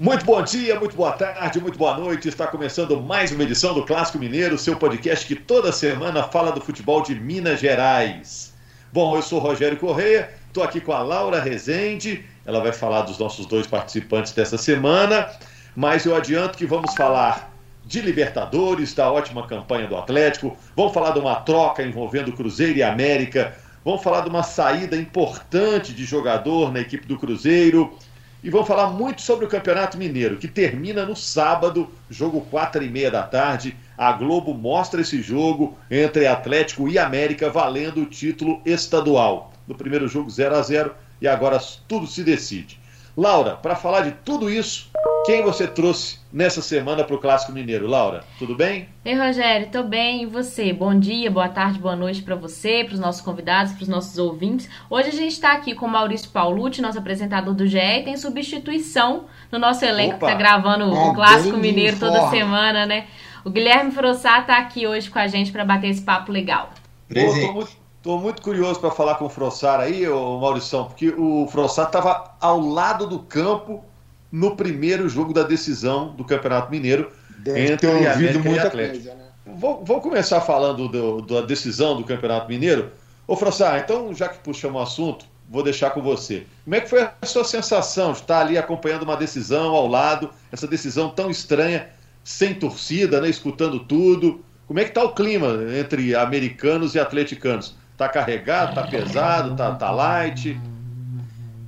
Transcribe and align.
Muito 0.00 0.24
bom 0.24 0.40
dia, 0.40 0.78
muito 0.78 0.94
boa 0.94 1.10
tarde, 1.10 1.60
muito 1.60 1.76
boa 1.76 1.98
noite. 1.98 2.28
Está 2.28 2.46
começando 2.46 3.00
mais 3.02 3.32
uma 3.32 3.42
edição 3.42 3.74
do 3.74 3.84
Clássico 3.84 4.16
Mineiro, 4.16 4.56
seu 4.56 4.76
podcast 4.76 5.26
que 5.26 5.34
toda 5.34 5.72
semana 5.72 6.22
fala 6.22 6.52
do 6.52 6.60
futebol 6.60 7.02
de 7.02 7.16
Minas 7.16 7.58
Gerais. 7.58 8.54
Bom, 8.92 9.16
eu 9.16 9.22
sou 9.22 9.40
Rogério 9.40 9.76
Correia, 9.76 10.30
estou 10.46 10.62
aqui 10.62 10.80
com 10.80 10.92
a 10.92 11.00
Laura 11.02 11.40
Rezende, 11.40 12.24
ela 12.46 12.60
vai 12.60 12.72
falar 12.72 13.02
dos 13.02 13.18
nossos 13.18 13.44
dois 13.44 13.66
participantes 13.66 14.30
dessa 14.32 14.56
semana, 14.56 15.30
mas 15.74 16.06
eu 16.06 16.14
adianto 16.14 16.56
que 16.56 16.64
vamos 16.64 16.94
falar 16.94 17.52
de 17.84 18.00
Libertadores, 18.00 18.94
da 18.94 19.10
ótima 19.10 19.48
campanha 19.48 19.88
do 19.88 19.96
Atlético, 19.96 20.56
vamos 20.76 20.94
falar 20.94 21.10
de 21.10 21.18
uma 21.18 21.40
troca 21.40 21.82
envolvendo 21.82 22.32
Cruzeiro 22.32 22.78
e 22.78 22.84
América, 22.84 23.56
vamos 23.84 24.00
falar 24.00 24.20
de 24.20 24.28
uma 24.28 24.44
saída 24.44 24.96
importante 24.96 25.92
de 25.92 26.04
jogador 26.04 26.72
na 26.72 26.78
equipe 26.78 27.04
do 27.04 27.18
Cruzeiro 27.18 27.98
e 28.42 28.50
vamos 28.50 28.68
falar 28.68 28.90
muito 28.90 29.20
sobre 29.20 29.44
o 29.44 29.48
Campeonato 29.48 29.98
Mineiro, 29.98 30.36
que 30.36 30.46
termina 30.46 31.04
no 31.04 31.16
sábado, 31.16 31.90
jogo 32.08 32.40
4 32.42 32.84
e 32.84 32.88
meia 32.88 33.10
da 33.10 33.22
tarde. 33.22 33.76
A 33.96 34.12
Globo 34.12 34.54
mostra 34.54 35.00
esse 35.00 35.20
jogo 35.20 35.76
entre 35.90 36.26
Atlético 36.26 36.88
e 36.88 36.98
América, 36.98 37.50
valendo 37.50 38.02
o 38.02 38.06
título 38.06 38.60
estadual. 38.64 39.52
No 39.66 39.74
primeiro 39.74 40.06
jogo 40.06 40.30
0 40.30 40.54
a 40.54 40.62
0 40.62 40.94
e 41.20 41.26
agora 41.26 41.58
tudo 41.88 42.06
se 42.06 42.22
decide. 42.22 42.78
Laura, 43.18 43.56
para 43.56 43.74
falar 43.74 44.02
de 44.02 44.12
tudo 44.12 44.48
isso, 44.48 44.92
quem 45.26 45.42
você 45.42 45.66
trouxe 45.66 46.20
nessa 46.32 46.62
semana 46.62 47.02
para 47.02 47.16
o 47.16 47.18
Clássico 47.18 47.50
Mineiro? 47.50 47.88
Laura, 47.88 48.22
tudo 48.38 48.54
bem? 48.54 48.88
Ei, 49.04 49.12
Rogério, 49.12 49.66
tô 49.72 49.82
bem. 49.82 50.22
E 50.22 50.26
você? 50.26 50.72
Bom 50.72 50.96
dia, 50.96 51.28
boa 51.28 51.48
tarde, 51.48 51.80
boa 51.80 51.96
noite 51.96 52.22
para 52.22 52.36
você, 52.36 52.84
para 52.84 52.94
os 52.94 53.00
nossos 53.00 53.20
convidados, 53.20 53.72
para 53.72 53.82
os 53.82 53.88
nossos 53.88 54.16
ouvintes. 54.18 54.70
Hoje 54.88 55.08
a 55.08 55.12
gente 55.12 55.32
está 55.32 55.52
aqui 55.52 55.74
com 55.74 55.86
o 55.86 55.88
Maurício 55.88 56.30
Paulucci, 56.30 56.80
nosso 56.80 57.00
apresentador 57.00 57.54
do 57.54 57.66
GE, 57.66 57.76
e 57.76 58.04
tem 58.04 58.16
substituição 58.16 59.24
no 59.50 59.58
nosso 59.58 59.84
elenco 59.84 60.14
Opa. 60.14 60.26
que 60.26 60.32
tá 60.32 60.38
gravando 60.38 60.88
o 60.88 61.12
Clássico 61.12 61.56
Mineiro 61.56 61.98
toda 61.98 62.30
semana, 62.30 62.86
né? 62.86 63.08
O 63.44 63.50
Guilherme 63.50 63.90
Frossá 63.90 64.42
tá 64.42 64.58
aqui 64.58 64.86
hoje 64.86 65.10
com 65.10 65.18
a 65.18 65.26
gente 65.26 65.50
para 65.50 65.64
bater 65.64 65.88
esse 65.88 66.02
papo 66.02 66.30
legal. 66.30 66.70
Presente. 67.08 67.76
Estou 68.08 68.22
muito 68.22 68.40
curioso 68.40 68.80
para 68.80 68.90
falar 68.90 69.16
com 69.16 69.26
o 69.26 69.28
Frossar 69.28 69.80
aí, 69.80 70.08
ô 70.08 70.38
Maurição, 70.38 70.86
porque 70.86 71.10
o 71.10 71.46
Frossar 71.52 71.88
estava 71.88 72.34
ao 72.40 72.58
lado 72.58 73.06
do 73.06 73.18
campo 73.18 73.84
no 74.32 74.56
primeiro 74.56 75.06
jogo 75.10 75.34
da 75.34 75.42
decisão 75.42 76.14
do 76.14 76.24
Campeonato 76.24 76.70
Mineiro 76.70 77.12
Deve 77.38 77.60
entre 77.60 77.76
ter 77.76 78.08
ouvido 78.08 78.40
muita 78.42 78.70
Coisa, 78.70 79.14
né? 79.14 79.24
vou, 79.44 79.84
vou, 79.84 80.00
começar 80.00 80.40
falando 80.40 80.88
do, 80.88 81.20
da 81.20 81.42
decisão 81.42 81.98
do 81.98 82.04
Campeonato 82.04 82.48
Mineiro. 82.48 82.90
Ô 83.26 83.36
Frossar, 83.36 83.78
então, 83.78 84.14
já 84.14 84.26
que 84.26 84.38
puxamos 84.38 84.80
o 84.80 84.82
assunto, 84.82 85.26
vou 85.46 85.62
deixar 85.62 85.90
com 85.90 86.00
você. 86.00 86.46
Como 86.64 86.76
é 86.76 86.80
que 86.80 86.88
foi 86.88 87.02
a 87.02 87.26
sua 87.26 87.44
sensação 87.44 88.12
de 88.12 88.20
estar 88.20 88.40
ali 88.40 88.56
acompanhando 88.56 89.02
uma 89.02 89.18
decisão 89.18 89.74
ao 89.74 89.86
lado, 89.86 90.30
essa 90.50 90.66
decisão 90.66 91.10
tão 91.10 91.30
estranha, 91.30 91.90
sem 92.24 92.54
torcida, 92.54 93.20
né, 93.20 93.28
escutando 93.28 93.78
tudo? 93.80 94.42
Como 94.66 94.80
é 94.80 94.84
que 94.84 94.92
está 94.92 95.04
o 95.04 95.14
clima 95.14 95.58
entre 95.78 96.14
americanos 96.14 96.94
e 96.94 96.98
atleticanos? 96.98 97.76
Tá 97.98 98.08
carregado, 98.08 98.76
tá 98.76 98.86
pesado, 98.86 99.56
tá, 99.56 99.74
tá 99.74 99.90
light? 99.90 100.56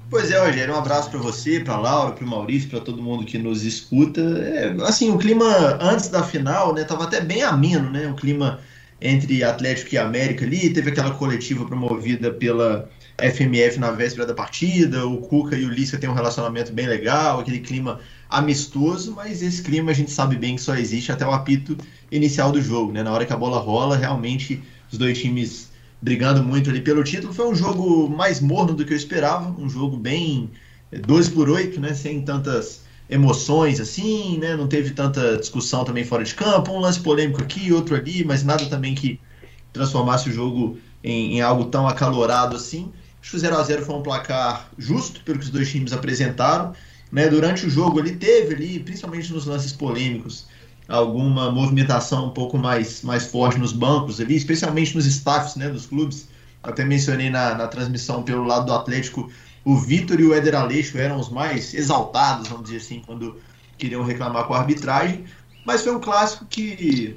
Pois 0.09 0.31
é, 0.31 0.39
Rogério, 0.39 0.73
um 0.73 0.79
abraço 0.79 1.11
para 1.11 1.19
você, 1.19 1.59
para 1.59 1.77
Laura, 1.77 2.13
para 2.13 2.25
o 2.25 2.29
Maurício, 2.29 2.71
para 2.71 2.79
todo 2.79 3.03
mundo 3.03 3.25
que 3.25 3.37
nos 3.37 3.65
escuta. 3.65 4.21
É, 4.21 4.77
assim, 4.85 5.11
o 5.11 5.19
clima 5.19 5.45
antes 5.81 6.09
da 6.09 6.23
final, 6.23 6.73
né, 6.73 6.85
tava 6.85 7.03
até 7.03 7.21
bem 7.21 7.43
ameno, 7.43 7.91
né? 7.91 8.07
O 8.07 8.15
clima 8.15 8.61
entre 9.01 9.43
Atlético 9.43 9.93
e 9.93 9.99
América 9.99 10.45
ali, 10.45 10.73
teve 10.73 10.91
aquela 10.91 11.11
coletiva 11.11 11.65
promovida 11.65 12.31
pela 12.31 12.89
FMF 13.19 13.81
na 13.81 13.91
véspera 13.91 14.25
da 14.25 14.35
partida, 14.35 15.05
o 15.05 15.17
Cuca 15.19 15.57
e 15.57 15.65
o 15.65 15.69
Lícia 15.69 15.99
têm 15.99 16.09
um 16.09 16.15
relacionamento 16.15 16.73
bem 16.73 16.87
legal, 16.87 17.41
aquele 17.41 17.59
clima 17.59 17.99
amistoso, 18.29 19.15
mas 19.17 19.43
esse 19.43 19.63
clima 19.63 19.91
a 19.91 19.95
gente 19.95 20.13
sabe 20.13 20.37
bem 20.37 20.55
que 20.55 20.63
só 20.63 20.77
existe 20.77 21.11
até 21.11 21.27
o 21.27 21.33
apito 21.33 21.77
inicial 22.09 22.53
do 22.53 22.63
jogo, 22.63 22.93
né? 22.93 23.03
Na 23.03 23.13
hora 23.13 23.27
que 23.27 23.33
a 23.33 23.37
bola 23.37 23.59
rola, 23.59 23.97
realmente 23.97 24.63
os 24.93 24.97
dois 24.97 25.19
times 25.19 25.70
brigando 26.01 26.43
muito 26.43 26.71
ali 26.71 26.81
pelo 26.81 27.05
título. 27.05 27.33
Foi 27.33 27.49
um 27.49 27.55
jogo 27.55 28.09
mais 28.09 28.41
morno 28.41 28.75
do 28.75 28.85
que 28.85 28.93
eu 28.93 28.97
esperava, 28.97 29.55
um 29.61 29.69
jogo 29.69 29.97
bem 29.97 30.51
2 30.93 31.29
é, 31.29 31.31
por 31.31 31.49
8, 31.49 31.81
né, 31.81 31.95
sem 31.95 32.23
tantas 32.23 32.83
emoções 33.09 33.81
assim, 33.81 34.39
né, 34.39 34.57
não 34.57 34.69
teve 34.69 34.91
tanta 34.91 35.37
discussão 35.37 35.85
também 35.85 36.05
fora 36.05 36.23
de 36.23 36.33
campo, 36.35 36.71
um 36.71 36.79
lance 36.79 37.01
polêmico 37.01 37.43
aqui, 37.43 37.73
outro 37.73 37.97
ali, 37.97 38.25
mas 38.25 38.45
nada 38.45 38.65
também 38.67 38.95
que 38.95 39.21
transformasse 39.73 40.29
o 40.29 40.33
jogo 40.33 40.79
em, 41.03 41.37
em 41.37 41.41
algo 41.41 41.65
tão 41.67 41.89
acalorado 41.89 42.57
assim. 42.57 42.93
Acho 43.21 43.33
que 43.33 43.37
o 43.37 43.41
0 43.41 43.57
a 43.57 43.63
0 43.63 43.85
foi 43.85 43.95
um 43.97 44.03
placar 44.03 44.71
justo 44.79 45.23
pelo 45.25 45.39
que 45.39 45.45
os 45.45 45.51
dois 45.51 45.71
times 45.71 45.93
apresentaram. 45.93 46.73
Né, 47.13 47.29
durante 47.29 47.67
o 47.67 47.71
jogo 47.71 47.99
ele 47.99 48.13
teve 48.13 48.55
ali, 48.55 48.79
principalmente 48.79 49.33
nos 49.33 49.45
lances 49.45 49.73
polêmicos, 49.73 50.47
alguma 50.91 51.51
movimentação 51.51 52.27
um 52.27 52.31
pouco 52.31 52.59
mais, 52.59 53.03
mais 53.03 53.27
forte 53.27 53.59
nos 53.59 53.73
bancos 53.73 54.21
ali, 54.21 54.37
especialmente 54.37 54.95
nos 54.95 55.07
staffs 55.07 55.57
né, 55.57 55.69
dos 55.69 55.87
clubes. 55.87 56.29
Até 56.63 56.85
mencionei 56.85 57.31
na, 57.31 57.55
na 57.55 57.69
transmissão 57.69 58.23
pelo 58.23 58.45
lado 58.45 58.67
do 58.67 58.75
Atlético, 58.75 59.31
o 59.65 59.77
Vitor 59.77 60.21
e 60.21 60.25
o 60.25 60.35
Éder 60.35 60.55
Aleixo 60.55 60.99
eram 60.99 61.19
os 61.19 61.29
mais 61.29 61.73
exaltados, 61.75 62.49
vamos 62.49 62.65
dizer 62.65 62.79
assim, 62.79 63.03
quando 63.07 63.37
queriam 63.79 64.03
reclamar 64.03 64.45
com 64.45 64.55
a 64.55 64.59
arbitragem. 64.59 65.25
Mas 65.65 65.83
foi 65.83 65.95
um 65.95 66.01
clássico 66.01 66.45
que, 66.47 67.17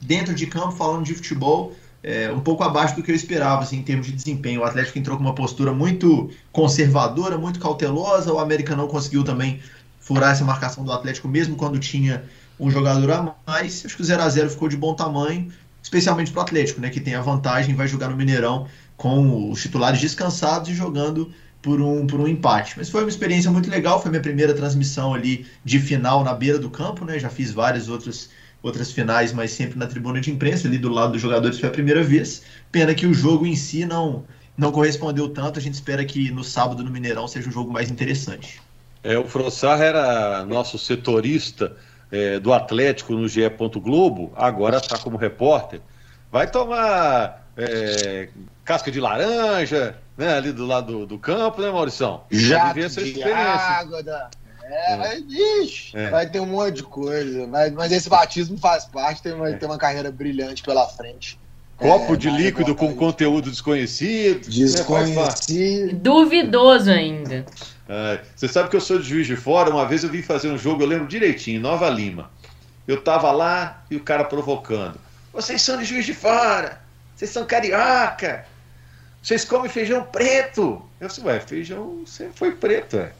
dentro 0.00 0.34
de 0.34 0.46
campo, 0.46 0.72
falando 0.72 1.04
de 1.04 1.14
futebol, 1.14 1.74
é, 2.02 2.30
um 2.30 2.40
pouco 2.40 2.62
abaixo 2.62 2.94
do 2.94 3.02
que 3.02 3.10
eu 3.10 3.14
esperava 3.14 3.62
assim, 3.62 3.78
em 3.78 3.82
termos 3.82 4.06
de 4.06 4.12
desempenho. 4.12 4.60
O 4.60 4.64
Atlético 4.64 4.98
entrou 4.98 5.16
com 5.16 5.22
uma 5.22 5.34
postura 5.34 5.72
muito 5.72 6.30
conservadora, 6.52 7.36
muito 7.36 7.58
cautelosa. 7.58 8.32
O 8.32 8.38
América 8.38 8.76
não 8.76 8.86
conseguiu 8.86 9.24
também 9.24 9.60
furar 9.98 10.32
essa 10.32 10.44
marcação 10.44 10.84
do 10.84 10.92
Atlético, 10.92 11.26
mesmo 11.26 11.56
quando 11.56 11.78
tinha 11.78 12.24
um 12.58 12.70
jogador 12.70 13.10
a 13.10 13.34
mais. 13.46 13.84
Acho 13.84 13.96
que 13.96 14.02
o 14.02 14.04
0 14.04 14.22
a 14.22 14.28
0 14.28 14.50
ficou 14.50 14.68
de 14.68 14.76
bom 14.76 14.94
tamanho, 14.94 15.52
especialmente 15.82 16.30
para 16.30 16.40
o 16.40 16.42
Atlético, 16.42 16.80
né, 16.80 16.90
que 16.90 17.00
tem 17.00 17.14
a 17.14 17.20
vantagem, 17.20 17.74
vai 17.74 17.88
jogar 17.88 18.08
no 18.08 18.16
Mineirão 18.16 18.66
com 18.96 19.50
os 19.50 19.62
titulares 19.62 20.00
descansados 20.00 20.68
e 20.68 20.74
jogando 20.74 21.32
por 21.62 21.80
um, 21.80 22.06
por 22.06 22.20
um 22.20 22.26
empate. 22.28 22.74
Mas 22.76 22.90
foi 22.90 23.02
uma 23.02 23.08
experiência 23.08 23.50
muito 23.50 23.70
legal, 23.70 24.00
foi 24.00 24.10
minha 24.10 24.22
primeira 24.22 24.54
transmissão 24.54 25.14
ali 25.14 25.46
de 25.64 25.78
final 25.78 26.24
na 26.24 26.34
beira 26.34 26.58
do 26.58 26.70
campo, 26.70 27.04
né? 27.04 27.18
Já 27.18 27.28
fiz 27.28 27.52
várias 27.52 27.88
outras, 27.88 28.30
outras 28.62 28.90
finais, 28.90 29.32
mas 29.32 29.52
sempre 29.52 29.78
na 29.78 29.86
tribuna 29.86 30.20
de 30.20 30.30
imprensa, 30.30 30.66
ali 30.66 30.78
do 30.78 30.88
lado 30.88 31.12
dos 31.12 31.22
jogadores 31.22 31.58
foi 31.58 31.68
a 31.68 31.72
primeira 31.72 32.02
vez. 32.02 32.42
Pena 32.72 32.94
que 32.94 33.06
o 33.06 33.14
jogo 33.14 33.46
em 33.46 33.56
si 33.56 33.84
não, 33.84 34.24
não 34.56 34.72
correspondeu 34.72 35.28
tanto, 35.28 35.58
a 35.58 35.62
gente 35.62 35.74
espera 35.74 36.04
que 36.04 36.30
no 36.30 36.42
sábado 36.42 36.82
no 36.82 36.90
Mineirão 36.90 37.28
seja 37.28 37.48
um 37.48 37.52
jogo 37.52 37.72
mais 37.72 37.90
interessante. 37.90 38.60
É, 39.02 39.16
o 39.16 39.24
Frossar 39.24 39.80
era 39.80 40.44
nosso 40.44 40.76
setorista 40.76 41.76
é, 42.10 42.38
do 42.38 42.52
Atlético 42.52 43.14
no 43.14 43.28
GE. 43.28 43.48
Globo, 43.80 44.32
agora 44.36 44.78
está 44.78 44.98
como 44.98 45.16
repórter, 45.16 45.80
vai 46.30 46.50
tomar 46.50 47.46
é, 47.56 48.28
casca 48.64 48.90
de 48.90 49.00
laranja, 49.00 49.96
né, 50.16 50.34
ali 50.34 50.52
do 50.52 50.66
lado 50.66 50.92
do, 50.92 51.06
do 51.06 51.18
campo, 51.18 51.60
né, 51.60 51.70
Maurição? 51.70 52.22
Já 52.30 52.70
essa 52.76 53.00
experiência. 53.00 53.34
água 53.34 54.02
da... 54.02 54.30
É, 54.64 54.92
é. 54.92 54.96
Mas, 54.96 55.24
ixi, 55.28 55.96
é. 55.96 56.10
vai 56.10 56.28
ter 56.28 56.40
um 56.40 56.46
monte 56.46 56.76
de 56.76 56.82
coisa. 56.82 57.46
Mas, 57.46 57.72
mas 57.72 57.90
esse 57.90 58.08
batismo 58.08 58.58
faz 58.58 58.84
parte, 58.84 59.22
tem 59.22 59.32
uma, 59.32 59.48
é. 59.48 59.54
tem 59.54 59.68
uma 59.68 59.78
carreira 59.78 60.10
brilhante 60.12 60.62
pela 60.62 60.86
frente. 60.86 61.38
Copo 61.78 62.14
é, 62.14 62.16
de 62.16 62.28
líquido 62.28 62.74
com 62.74 62.94
conteúdo 62.94 63.50
desconhecido. 63.50 64.44
Né, 64.46 64.50
desconhecido. 64.50 65.96
Duvidoso 65.96 66.90
ainda. 66.90 67.46
É, 67.88 68.20
você 68.36 68.46
sabe 68.46 68.68
que 68.68 68.76
eu 68.76 68.80
sou 68.80 68.98
de 68.98 69.08
Juiz 69.08 69.26
de 69.26 69.36
Fora. 69.36 69.70
Uma 69.70 69.86
vez 69.86 70.04
eu 70.04 70.10
vim 70.10 70.22
fazer 70.22 70.50
um 70.50 70.58
jogo, 70.58 70.82
eu 70.82 70.86
lembro 70.86 71.06
direitinho, 71.06 71.58
em 71.58 71.60
Nova 71.60 71.88
Lima. 71.88 72.30
Eu 72.86 73.00
tava 73.00 73.30
lá 73.32 73.82
e 73.90 73.96
o 73.96 74.00
cara 74.00 74.24
provocando. 74.24 75.00
Vocês 75.32 75.62
são 75.62 75.78
de 75.78 75.84
Juiz 75.84 76.04
de 76.04 76.14
Fora. 76.14 76.80
Vocês 77.16 77.30
são 77.30 77.46
carioca. 77.46 78.44
Vocês 79.22 79.44
comem 79.44 79.70
feijão 79.70 80.04
preto. 80.04 80.82
Eu 81.00 81.08
disse, 81.08 81.20
ué, 81.22 81.40
feijão 81.40 82.04
sempre 82.06 82.34
foi 82.36 82.52
preto, 82.52 82.96
é. 82.96 83.12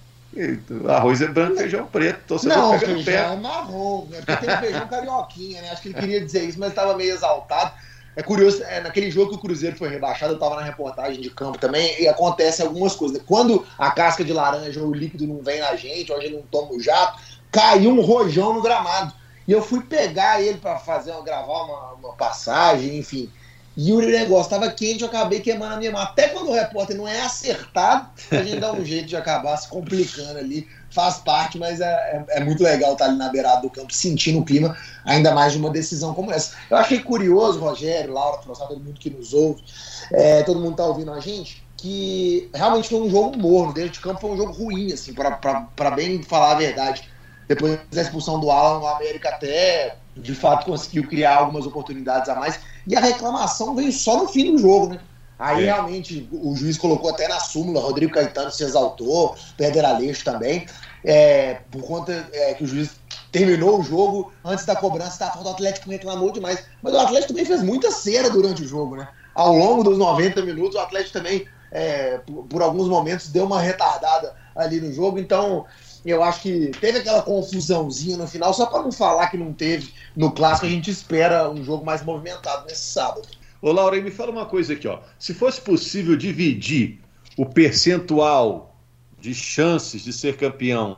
Arroz 0.88 1.20
é 1.22 1.26
branco, 1.26 1.56
feijão 1.56 1.86
preto. 1.86 2.20
Torcedor 2.26 2.56
não, 2.56 2.78
feijão 2.78 3.04
pé. 3.04 3.14
é 3.14 3.36
marrom. 3.36 4.08
É 4.12 4.20
porque 4.20 4.46
tem 4.46 4.56
feijão 4.58 4.86
carioquinha, 4.86 5.62
né? 5.62 5.70
Acho 5.70 5.82
que 5.82 5.88
ele 5.88 5.98
queria 5.98 6.24
dizer 6.24 6.44
isso, 6.44 6.60
mas 6.60 6.70
estava 6.70 6.96
meio 6.96 7.14
exaltado. 7.14 7.72
É 8.18 8.22
curioso, 8.24 8.64
é, 8.64 8.80
naquele 8.80 9.12
jogo 9.12 9.30
que 9.30 9.36
o 9.36 9.38
Cruzeiro 9.38 9.76
foi 9.76 9.88
rebaixado, 9.88 10.32
eu 10.32 10.34
estava 10.34 10.56
na 10.56 10.62
reportagem 10.62 11.20
de 11.20 11.30
campo 11.30 11.56
também, 11.56 12.02
e 12.02 12.08
acontece 12.08 12.60
algumas 12.60 12.96
coisas. 12.96 13.22
Quando 13.24 13.64
a 13.78 13.92
casca 13.92 14.24
de 14.24 14.32
laranja 14.32 14.82
ou 14.82 14.88
o 14.88 14.92
líquido 14.92 15.24
não 15.24 15.40
vem 15.40 15.60
na 15.60 15.76
gente, 15.76 16.10
ou 16.10 16.18
a 16.18 16.20
gente 16.20 16.34
não 16.34 16.42
toma 16.42 16.72
o 16.72 16.80
jato, 16.80 17.20
caiu 17.52 17.92
um 17.92 18.00
rojão 18.00 18.54
no 18.54 18.60
gramado. 18.60 19.12
E 19.46 19.52
eu 19.52 19.62
fui 19.62 19.80
pegar 19.82 20.42
ele 20.42 20.58
para 20.58 20.80
fazer 20.80 21.12
gravar 21.22 21.62
uma, 21.62 21.92
uma 21.92 22.12
passagem, 22.14 22.98
enfim. 22.98 23.30
E 23.76 23.92
o 23.92 24.00
negócio 24.00 24.52
estava 24.52 24.68
quente, 24.72 25.02
eu 25.02 25.08
acabei 25.08 25.38
queimando 25.38 25.74
a 25.74 25.76
minha 25.76 25.92
mão. 25.92 26.00
Até 26.00 26.26
quando 26.30 26.48
o 26.50 26.54
repórter 26.54 26.96
não 26.96 27.06
é 27.06 27.20
acertado, 27.20 28.08
a 28.32 28.42
gente 28.42 28.58
dá 28.58 28.72
um 28.72 28.84
jeito 28.84 29.06
de 29.06 29.14
acabar 29.14 29.56
se 29.56 29.68
complicando 29.68 30.40
ali. 30.40 30.66
Faz 30.90 31.18
parte, 31.18 31.58
mas 31.58 31.80
é, 31.80 31.84
é, 31.84 32.38
é, 32.38 32.44
muito 32.44 32.62
legal 32.62 32.92
estar 32.92 33.06
ali 33.06 33.16
na 33.16 33.28
beirada 33.28 33.60
do 33.60 33.70
campo, 33.70 33.92
sentindo 33.92 34.38
o 34.38 34.44
clima, 34.44 34.76
ainda 35.04 35.34
mais 35.34 35.52
de 35.52 35.58
uma 35.58 35.70
decisão 35.70 36.14
como 36.14 36.32
essa. 36.32 36.56
Eu 36.70 36.78
achei 36.78 36.98
curioso, 37.00 37.60
Rogério, 37.60 38.12
Laura, 38.12 38.38
todo 38.38 38.80
mundo 38.80 38.98
que 38.98 39.10
nos 39.10 39.34
ouve, 39.34 39.62
é, 40.12 40.42
todo 40.42 40.60
mundo 40.60 40.72
está 40.72 40.84
ouvindo 40.84 41.12
a 41.12 41.20
gente, 41.20 41.62
que 41.76 42.50
realmente 42.54 42.88
foi 42.88 43.00
um 43.00 43.10
jogo 43.10 43.36
morno. 43.38 43.74
Dentro 43.74 43.92
de 43.92 44.00
campo 44.00 44.20
foi 44.20 44.30
um 44.30 44.36
jogo 44.36 44.52
ruim, 44.52 44.92
assim, 44.92 45.12
para 45.12 45.90
bem 45.94 46.22
falar 46.22 46.52
a 46.52 46.58
verdade. 46.58 47.08
Depois 47.46 47.78
da 47.90 48.02
expulsão 48.02 48.40
do 48.40 48.50
Alan, 48.50 48.80
o 48.80 48.86
América 48.86 49.30
até 49.30 49.96
de 50.14 50.34
fato 50.34 50.66
conseguiu 50.66 51.06
criar 51.06 51.36
algumas 51.36 51.66
oportunidades 51.66 52.28
a 52.28 52.34
mais. 52.34 52.60
E 52.86 52.96
a 52.96 53.00
reclamação 53.00 53.74
veio 53.74 53.92
só 53.92 54.18
no 54.18 54.28
fim 54.28 54.52
do 54.52 54.58
jogo, 54.58 54.88
né? 54.88 55.00
Aí 55.38 55.62
é. 55.62 55.66
realmente 55.66 56.28
o 56.32 56.54
juiz 56.56 56.76
colocou 56.76 57.10
até 57.10 57.28
na 57.28 57.38
súmula, 57.38 57.80
Rodrigo 57.80 58.12
Caetano 58.12 58.50
se 58.50 58.64
exaltou, 58.64 59.36
Pedro 59.56 59.86
Aleixo 59.86 60.24
também, 60.24 60.66
é, 61.04 61.60
por 61.70 61.82
conta 61.82 62.28
é, 62.32 62.54
que 62.54 62.64
o 62.64 62.66
juiz 62.66 62.90
terminou 63.30 63.78
o 63.78 63.82
jogo 63.82 64.32
antes 64.44 64.64
da 64.64 64.74
cobrança 64.74 65.18
da 65.18 65.30
falta, 65.30 65.48
o 65.48 65.52
Atlético 65.52 65.90
reclamou 65.90 66.32
demais. 66.32 66.64
Mas 66.82 66.94
o 66.94 66.98
Atlético 66.98 67.28
também 67.28 67.44
fez 67.44 67.62
muita 67.62 67.90
cera 67.90 68.30
durante 68.30 68.62
o 68.62 68.68
jogo, 68.68 68.96
né? 68.96 69.08
Ao 69.34 69.54
longo 69.54 69.84
dos 69.84 69.98
90 69.98 70.42
minutos, 70.42 70.74
o 70.74 70.80
Atlético 70.80 71.12
também, 71.12 71.46
é, 71.70 72.18
por, 72.18 72.44
por 72.44 72.62
alguns 72.62 72.88
momentos, 72.88 73.28
deu 73.28 73.44
uma 73.44 73.60
retardada 73.60 74.34
ali 74.56 74.80
no 74.80 74.92
jogo. 74.92 75.18
Então, 75.18 75.66
eu 76.04 76.22
acho 76.22 76.42
que 76.42 76.70
teve 76.80 76.98
aquela 76.98 77.22
confusãozinha 77.22 78.16
no 78.16 78.26
final, 78.26 78.52
só 78.52 78.66
para 78.66 78.82
não 78.82 78.90
falar 78.90 79.28
que 79.28 79.36
não 79.36 79.52
teve 79.52 79.92
no 80.16 80.32
clássico, 80.32 80.66
a 80.66 80.70
gente 80.70 80.90
espera 80.90 81.48
um 81.50 81.62
jogo 81.62 81.84
mais 81.84 82.02
movimentado 82.02 82.66
nesse 82.66 82.84
sábado. 82.84 83.28
Ô, 83.60 83.72
Laura, 83.72 84.00
me 84.00 84.10
fala 84.10 84.30
uma 84.30 84.46
coisa 84.46 84.72
aqui, 84.72 84.86
ó. 84.86 85.00
Se 85.18 85.34
fosse 85.34 85.60
possível 85.60 86.16
dividir 86.16 87.00
o 87.36 87.44
percentual 87.44 88.80
de 89.20 89.34
chances 89.34 90.04
de 90.04 90.12
ser 90.12 90.36
campeão 90.36 90.96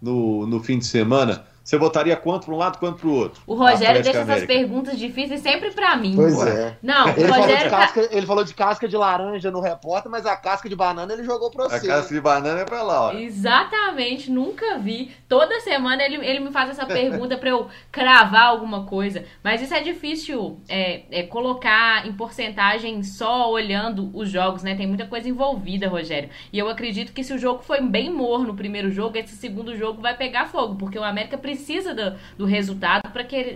no, 0.00 0.46
no 0.46 0.62
fim 0.62 0.78
de 0.78 0.86
semana, 0.86 1.46
você 1.68 1.76
votaria 1.76 2.16
quanto 2.16 2.46
para 2.46 2.54
um 2.54 2.56
lado, 2.56 2.78
quanto 2.78 3.00
para 3.00 3.08
o 3.08 3.12
outro? 3.12 3.42
O 3.46 3.54
Rogério 3.54 4.02
deixa 4.02 4.20
essas 4.20 4.46
perguntas 4.46 4.98
difíceis 4.98 5.42
sempre 5.42 5.70
para 5.70 5.98
mim. 5.98 6.14
Pois 6.16 6.46
é. 6.46 6.78
Não, 6.82 7.10
ele, 7.10 7.26
Rogério... 7.26 7.30
falou 7.30 7.56
de 7.58 7.68
casca, 7.68 8.08
ele 8.10 8.26
falou 8.26 8.44
de 8.44 8.54
casca 8.54 8.88
de 8.88 8.96
laranja 8.96 9.50
no 9.50 9.60
repórter, 9.60 10.10
mas 10.10 10.24
a 10.24 10.34
casca 10.34 10.66
de 10.66 10.74
banana 10.74 11.12
ele 11.12 11.24
jogou 11.24 11.50
para 11.50 11.68
você. 11.68 11.90
A 11.90 11.96
casca 11.96 12.14
de 12.14 12.20
banana 12.22 12.60
é 12.60 12.64
para 12.64 12.82
lá. 12.82 13.08
Ó. 13.08 13.12
Exatamente, 13.12 14.30
nunca 14.30 14.78
vi. 14.78 15.12
Toda 15.28 15.60
semana 15.60 16.02
ele, 16.02 16.16
ele 16.24 16.40
me 16.40 16.50
faz 16.50 16.70
essa 16.70 16.86
pergunta 16.86 17.36
para 17.36 17.50
eu 17.50 17.68
cravar 17.92 18.46
alguma 18.46 18.86
coisa. 18.86 19.26
Mas 19.44 19.60
isso 19.60 19.74
é 19.74 19.82
difícil 19.82 20.58
é, 20.70 21.02
é, 21.10 21.22
colocar 21.24 22.06
em 22.06 22.14
porcentagem 22.14 23.02
só 23.02 23.50
olhando 23.50 24.10
os 24.14 24.30
jogos, 24.30 24.62
né? 24.62 24.74
Tem 24.74 24.86
muita 24.86 25.06
coisa 25.06 25.28
envolvida, 25.28 25.86
Rogério. 25.86 26.30
E 26.50 26.58
eu 26.58 26.66
acredito 26.66 27.12
que 27.12 27.22
se 27.22 27.34
o 27.34 27.38
jogo 27.38 27.62
foi 27.62 27.82
bem 27.82 28.10
morno 28.10 28.46
no 28.46 28.54
primeiro 28.54 28.90
jogo, 28.90 29.18
esse 29.18 29.36
segundo 29.36 29.76
jogo 29.76 30.00
vai 30.00 30.16
pegar 30.16 30.46
fogo, 30.46 30.74
porque 30.76 30.98
o 30.98 31.04
América 31.04 31.36
precisa 31.36 31.57
precisa 31.58 31.92
do, 31.92 32.14
do 32.38 32.44
resultado 32.46 33.02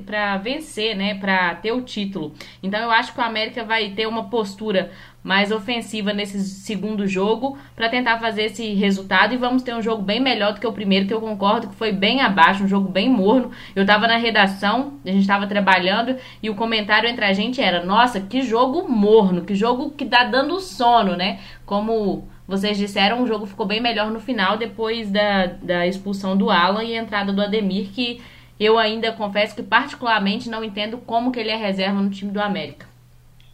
para 0.04 0.36
vencer, 0.36 0.96
né? 0.96 1.14
Para 1.14 1.54
ter 1.54 1.72
o 1.72 1.80
título. 1.80 2.34
Então 2.62 2.80
eu 2.80 2.90
acho 2.90 3.14
que 3.14 3.20
o 3.20 3.22
América 3.22 3.64
vai 3.64 3.90
ter 3.90 4.06
uma 4.06 4.24
postura 4.28 4.90
mais 5.22 5.52
ofensiva 5.52 6.12
nesse 6.12 6.40
segundo 6.40 7.06
jogo 7.06 7.56
para 7.76 7.88
tentar 7.88 8.18
fazer 8.18 8.46
esse 8.46 8.74
resultado 8.74 9.32
e 9.32 9.36
vamos 9.36 9.62
ter 9.62 9.72
um 9.72 9.80
jogo 9.80 10.02
bem 10.02 10.18
melhor 10.18 10.52
do 10.52 10.58
que 10.58 10.66
o 10.66 10.72
primeiro, 10.72 11.06
que 11.06 11.14
eu 11.14 11.20
concordo 11.20 11.68
que 11.68 11.76
foi 11.76 11.92
bem 11.92 12.20
abaixo, 12.20 12.64
um 12.64 12.68
jogo 12.68 12.88
bem 12.88 13.08
morno. 13.08 13.52
Eu 13.76 13.82
estava 13.82 14.08
na 14.08 14.16
redação, 14.16 14.94
a 15.04 15.08
gente 15.08 15.20
estava 15.20 15.46
trabalhando 15.46 16.16
e 16.42 16.50
o 16.50 16.56
comentário 16.56 17.08
entre 17.08 17.24
a 17.24 17.32
gente 17.32 17.60
era: 17.60 17.84
"Nossa, 17.84 18.20
que 18.20 18.42
jogo 18.42 18.88
morno, 18.88 19.44
que 19.44 19.54
jogo 19.54 19.90
que 19.90 20.04
tá 20.04 20.24
dando 20.24 20.58
sono, 20.60 21.16
né?" 21.16 21.38
Como 21.64 22.28
vocês 22.46 22.76
disseram, 22.76 23.22
o 23.22 23.26
jogo 23.26 23.46
ficou 23.46 23.66
bem 23.66 23.80
melhor 23.80 24.10
no 24.10 24.20
final, 24.20 24.56
depois 24.56 25.10
da, 25.10 25.46
da 25.46 25.86
expulsão 25.86 26.36
do 26.36 26.50
Alan 26.50 26.84
e 26.84 26.96
a 26.96 27.02
entrada 27.02 27.32
do 27.32 27.40
Ademir, 27.40 27.90
que 27.92 28.22
eu 28.58 28.78
ainda 28.78 29.12
confesso 29.12 29.54
que 29.54 29.62
particularmente 29.62 30.48
não 30.48 30.62
entendo 30.62 30.98
como 30.98 31.32
que 31.32 31.40
ele 31.40 31.50
é 31.50 31.56
reserva 31.56 32.00
no 32.00 32.10
time 32.10 32.30
do 32.30 32.40
América. 32.40 32.86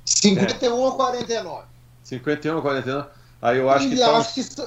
51 0.05 0.89
a 0.89 0.93
49. 0.93 1.67
51 2.03 2.59
a 2.59 2.63
49. 2.63 3.09
Aí 3.41 3.59
eu 3.59 3.71
acho 3.71 3.87
e 3.87 3.91
que 3.91 3.97
tá 3.99 4.19
uns, 4.19 4.33
que... 4.33 4.63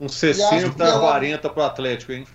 uns 0.00 0.14
60 0.14 0.84
a 0.84 0.98
40 0.98 1.48
pro 1.50 1.62
Atlético, 1.62 2.12
hein? 2.12 2.26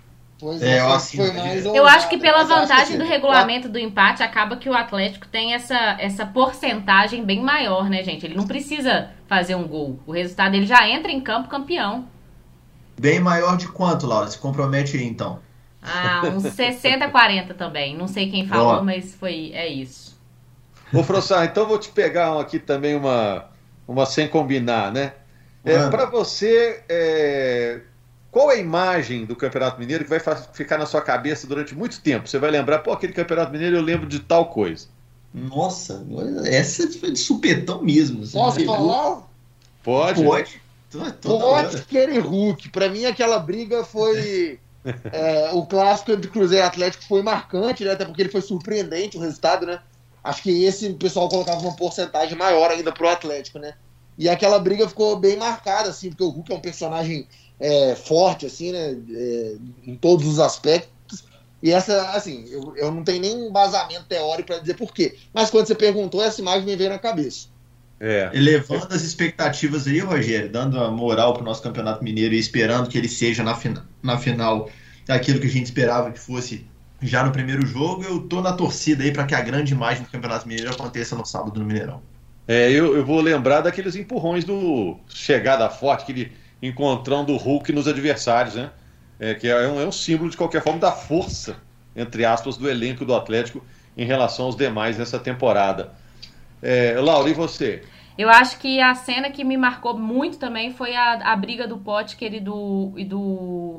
Pois 0.43 0.61
é, 0.61 0.81
eu, 0.81 0.91
acho, 0.91 1.15
foi 1.15 1.31
mais 1.31 1.63
eu 1.63 1.87
acho 1.87 2.09
que 2.09 2.17
pela 2.17 2.43
vantagem 2.43 2.97
do 2.97 3.05
regulamento 3.05 3.69
do 3.69 3.79
empate, 3.79 4.21
acaba 4.21 4.57
que 4.57 4.67
o 4.67 4.73
Atlético 4.73 5.25
tem 5.25 5.53
essa, 5.53 5.95
essa 5.97 6.25
porcentagem 6.25 7.23
bem 7.23 7.41
maior, 7.41 7.89
né, 7.89 8.03
gente? 8.03 8.25
Ele 8.25 8.35
não 8.35 8.45
precisa 8.45 9.11
fazer 9.25 9.55
um 9.55 9.65
gol. 9.65 10.01
O 10.05 10.11
resultado 10.11 10.51
dele 10.51 10.65
já 10.65 10.85
entra 10.85 11.09
em 11.09 11.21
campo 11.21 11.47
campeão. 11.47 12.09
Bem 12.99 13.21
maior 13.21 13.55
de 13.55 13.69
quanto, 13.69 14.05
Laura? 14.05 14.27
Se 14.27 14.37
compromete 14.37 14.97
aí, 14.97 15.05
então. 15.05 15.39
Ah, 15.81 16.23
uns 16.25 16.43
60, 16.43 17.07
40 17.07 17.53
também. 17.53 17.95
Não 17.95 18.09
sei 18.09 18.29
quem 18.29 18.45
falou, 18.45 18.73
Boa. 18.73 18.83
mas 18.83 19.15
foi 19.15 19.51
é 19.53 19.65
isso. 19.65 20.19
Ô, 20.93 21.01
Frossar, 21.03 21.45
então 21.45 21.65
vou 21.65 21.79
te 21.79 21.87
pegar 21.87 22.37
aqui 22.37 22.59
também 22.59 22.95
uma, 22.95 23.45
uma 23.87 24.05
sem 24.05 24.27
combinar, 24.27 24.91
né? 24.91 25.13
É, 25.63 25.87
Para 25.87 26.05
você, 26.05 26.83
é, 26.89 27.79
qual 28.33 28.51
é 28.51 28.55
a 28.55 28.59
imagem 28.59 29.25
do 29.25 29.35
Campeonato 29.35 29.79
Mineiro 29.79 30.03
que 30.03 30.09
vai 30.09 30.19
ficar 30.53 30.79
na 30.79 30.87
sua 30.87 31.03
cabeça 31.03 31.45
durante 31.45 31.75
muito 31.75 32.01
tempo? 32.01 32.27
Você 32.27 32.39
vai 32.39 32.49
lembrar, 32.49 32.79
pô, 32.79 32.91
aquele 32.91 33.13
Campeonato 33.13 33.51
Mineiro 33.51 33.75
eu 33.75 33.81
lembro 33.81 34.07
de 34.07 34.19
tal 34.19 34.47
coisa. 34.47 34.87
Nossa, 35.31 36.03
essa 36.43 36.91
foi 36.93 37.11
de 37.11 37.19
supetão 37.19 37.83
mesmo. 37.83 38.27
Posso 38.27 38.65
falar? 38.65 39.21
Pode. 39.83 40.23
Pode. 40.23 40.61
Pode 41.21 41.81
querer 41.83 42.19
Hulk. 42.19 42.69
Pra 42.69 42.89
mim, 42.89 43.05
aquela 43.05 43.37
briga 43.37 43.83
foi. 43.83 44.59
é, 45.11 45.51
o 45.53 45.63
clássico 45.67 46.11
entre 46.11 46.29
Cruzeiro 46.29 46.65
e 46.65 46.67
Atlético 46.67 47.03
foi 47.03 47.21
marcante, 47.21 47.85
né? 47.85 47.91
Até 47.91 48.03
porque 48.03 48.23
ele 48.23 48.31
foi 48.31 48.41
surpreendente 48.41 49.15
o 49.15 49.19
resultado, 49.19 49.67
né? 49.67 49.79
Acho 50.23 50.41
que 50.41 50.63
esse 50.63 50.87
o 50.87 50.95
pessoal 50.95 51.29
colocava 51.29 51.59
uma 51.61 51.75
porcentagem 51.75 52.35
maior 52.35 52.71
ainda 52.71 52.91
pro 52.91 53.07
Atlético, 53.07 53.59
né? 53.59 53.75
E 54.17 54.27
aquela 54.27 54.57
briga 54.57 54.89
ficou 54.89 55.17
bem 55.17 55.37
marcada, 55.37 55.89
assim, 55.89 56.09
porque 56.09 56.23
o 56.23 56.29
Hulk 56.29 56.51
é 56.51 56.55
um 56.55 56.59
personagem 56.59 57.27
é, 57.59 57.95
forte, 57.95 58.45
assim, 58.45 58.71
né? 58.71 58.97
É, 59.11 59.55
em 59.85 59.95
todos 59.95 60.27
os 60.27 60.39
aspectos. 60.39 61.23
E 61.61 61.71
essa, 61.71 62.11
assim, 62.11 62.45
eu, 62.49 62.75
eu 62.75 62.91
não 62.91 63.03
tenho 63.03 63.21
nem 63.21 63.47
embasamento 63.47 64.05
teórico 64.05 64.47
para 64.47 64.59
dizer 64.59 64.75
por 64.75 64.93
quê. 64.93 65.15
Mas 65.33 65.49
quando 65.49 65.67
você 65.67 65.75
perguntou, 65.75 66.21
essa 66.21 66.41
imagem 66.41 66.65
me 66.65 66.75
veio 66.75 66.89
na 66.89 66.99
cabeça. 66.99 67.47
É. 67.99 68.29
Elevando 68.33 68.93
as 68.93 69.01
expectativas 69.01 69.87
aí, 69.87 69.99
Rogério, 69.99 70.51
dando 70.51 70.77
a 70.77 70.91
moral 70.91 71.33
para 71.33 71.41
o 71.41 71.45
nosso 71.45 71.61
Campeonato 71.61 72.03
Mineiro 72.03 72.35
e 72.35 72.39
esperando 72.39 72.89
que 72.89 72.97
ele 72.97 73.07
seja 73.07 73.43
na, 73.43 73.55
fina, 73.55 73.87
na 74.01 74.17
final 74.17 74.69
aquilo 75.07 75.39
que 75.39 75.47
a 75.47 75.49
gente 75.49 75.65
esperava 75.65 76.11
que 76.11 76.19
fosse 76.19 76.65
já 77.01 77.23
no 77.23 77.31
primeiro 77.31 77.65
jogo, 77.65 78.03
eu 78.03 78.21
tô 78.21 78.41
na 78.41 78.53
torcida 78.53 79.03
aí 79.03 79.11
para 79.11 79.25
que 79.25 79.35
a 79.35 79.41
grande 79.41 79.73
imagem 79.73 80.03
do 80.03 80.09
Campeonato 80.09 80.47
Mineiro 80.47 80.71
aconteça 80.71 81.15
no 81.15 81.25
sábado 81.25 81.59
no 81.59 81.65
Mineirão. 81.65 82.01
É, 82.47 82.69
eu, 82.71 82.95
eu 82.95 83.05
vou 83.05 83.21
lembrar 83.21 83.61
daqueles 83.61 83.95
empurrões 83.95 84.43
do 84.43 84.97
chegada 85.07 85.69
forte, 85.69 86.03
aquele 86.03 86.31
encontrão 86.63 87.25
do 87.25 87.35
Hulk 87.35 87.73
nos 87.73 87.87
adversários, 87.87 88.55
né? 88.55 88.71
É, 89.19 89.33
que 89.35 89.47
é 89.47 89.67
um, 89.67 89.79
é 89.79 89.85
um 89.85 89.91
símbolo, 89.91 90.29
de 90.29 90.37
qualquer 90.37 90.63
forma, 90.63 90.79
da 90.79 90.91
força, 90.91 91.57
entre 91.95 92.25
aspas, 92.25 92.57
do 92.57 92.69
elenco 92.69 93.05
do 93.05 93.13
Atlético 93.13 93.63
em 93.95 94.05
relação 94.05 94.45
aos 94.45 94.55
demais 94.55 94.97
nessa 94.97 95.19
temporada. 95.19 95.91
É, 96.61 96.95
Laura, 96.99 97.29
e 97.29 97.33
você? 97.33 97.83
Eu 98.17 98.29
acho 98.29 98.59
que 98.59 98.79
a 98.79 98.93
cena 98.93 99.29
que 99.29 99.43
me 99.43 99.57
marcou 99.57 99.97
muito 99.97 100.37
também 100.37 100.71
foi 100.71 100.95
a, 100.95 101.33
a 101.33 101.35
briga 101.35 101.67
do 101.67 101.77
Potker 101.77 102.33
e 102.33 102.39
do, 102.39 102.93
e 102.95 103.03
do 103.03 103.19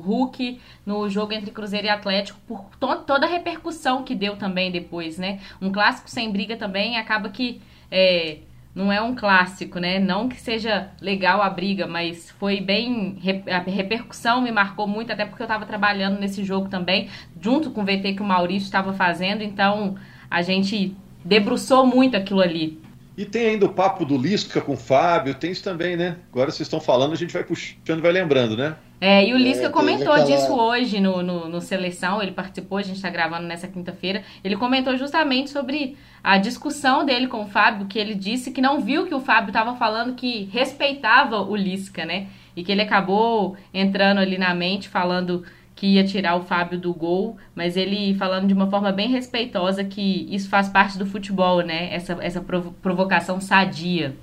Hulk 0.03 0.59
no 0.85 1.09
jogo 1.09 1.33
entre 1.33 1.51
Cruzeiro 1.51 1.87
e 1.87 1.89
Atlético, 1.89 2.39
por 2.45 2.65
to, 2.79 2.97
toda 3.03 3.25
a 3.25 3.29
repercussão 3.29 4.03
que 4.03 4.13
deu 4.13 4.35
também 4.35 4.71
depois, 4.71 5.17
né? 5.17 5.39
Um 5.61 5.71
clássico 5.71 6.09
sem 6.09 6.31
briga 6.31 6.57
também 6.57 6.97
acaba 6.97 7.29
que 7.29 7.61
é, 7.89 8.39
não 8.75 8.91
é 8.91 9.01
um 9.01 9.15
clássico, 9.15 9.79
né? 9.79 9.97
Não 9.97 10.27
que 10.27 10.39
seja 10.39 10.89
legal 10.99 11.41
a 11.41 11.49
briga, 11.49 11.87
mas 11.87 12.29
foi 12.31 12.59
bem. 12.59 13.17
A 13.49 13.59
repercussão 13.59 14.41
me 14.41 14.51
marcou 14.51 14.85
muito, 14.85 15.13
até 15.13 15.25
porque 15.25 15.41
eu 15.41 15.45
estava 15.45 15.65
trabalhando 15.65 16.19
nesse 16.19 16.43
jogo 16.43 16.67
também, 16.67 17.09
junto 17.41 17.71
com 17.71 17.81
o 17.81 17.85
VT 17.85 18.15
que 18.15 18.21
o 18.21 18.25
Maurício 18.25 18.65
estava 18.65 18.91
fazendo, 18.91 19.41
então 19.41 19.95
a 20.29 20.41
gente 20.41 20.93
debruçou 21.23 21.85
muito 21.85 22.17
aquilo 22.17 22.41
ali. 22.41 22.81
E 23.17 23.23
tem 23.23 23.47
ainda 23.47 23.65
o 23.65 23.69
papo 23.69 24.03
do 24.03 24.17
Lisca 24.17 24.59
com 24.59 24.73
o 24.73 24.77
Fábio, 24.77 25.33
tem 25.33 25.51
isso 25.51 25.63
também, 25.63 25.95
né? 25.95 26.17
Agora 26.33 26.51
vocês 26.51 26.67
estão 26.67 26.81
falando, 26.81 27.13
a 27.13 27.15
gente 27.15 27.31
vai 27.31 27.45
puxando, 27.45 28.01
vai 28.01 28.11
lembrando, 28.11 28.57
né? 28.57 28.75
É, 28.99 29.27
e 29.27 29.33
o 29.33 29.37
Lisca 29.37 29.65
é, 29.65 29.69
comentou 29.69 30.13
aquela... 30.13 30.25
disso 30.25 30.53
hoje 30.53 30.99
no, 30.99 31.21
no, 31.21 31.49
no, 31.49 31.61
Seleção, 31.61 32.21
ele 32.21 32.31
participou, 32.31 32.77
a 32.77 32.81
gente 32.81 32.95
está 32.95 33.09
gravando 33.09 33.45
nessa 33.45 33.67
quinta-feira. 33.67 34.23
Ele 34.43 34.55
comentou 34.55 34.95
justamente 34.95 35.49
sobre 35.49 35.97
a 36.23 36.37
discussão 36.37 37.05
dele 37.05 37.27
com 37.27 37.43
o 37.43 37.47
Fábio, 37.47 37.87
que 37.87 37.99
ele 37.99 38.15
disse 38.15 38.51
que 38.51 38.61
não 38.61 38.79
viu 38.79 39.05
que 39.05 39.13
o 39.13 39.19
Fábio 39.19 39.49
estava 39.49 39.75
falando 39.75 40.15
que 40.15 40.45
respeitava 40.51 41.41
o 41.41 41.55
Lisca, 41.55 42.05
né? 42.05 42.27
E 42.55 42.63
que 42.63 42.71
ele 42.71 42.81
acabou 42.81 43.57
entrando 43.73 44.19
ali 44.19 44.37
na 44.37 44.53
mente, 44.55 44.87
falando 44.87 45.43
que 45.75 45.87
ia 45.87 46.05
tirar 46.05 46.37
o 46.37 46.43
Fábio 46.43 46.79
do 46.79 46.93
gol, 46.93 47.37
mas 47.53 47.75
ele 47.75 48.15
falando 48.15 48.47
de 48.47 48.53
uma 48.53 48.67
forma 48.67 48.93
bem 48.93 49.09
respeitosa 49.09 49.83
que 49.83 50.25
isso 50.33 50.47
faz 50.47 50.69
parte 50.69 50.97
do 50.97 51.05
futebol, 51.05 51.61
né? 51.61 51.93
Essa, 51.93 52.17
essa 52.21 52.41
provocação 52.81 53.41
sadia. 53.41 54.15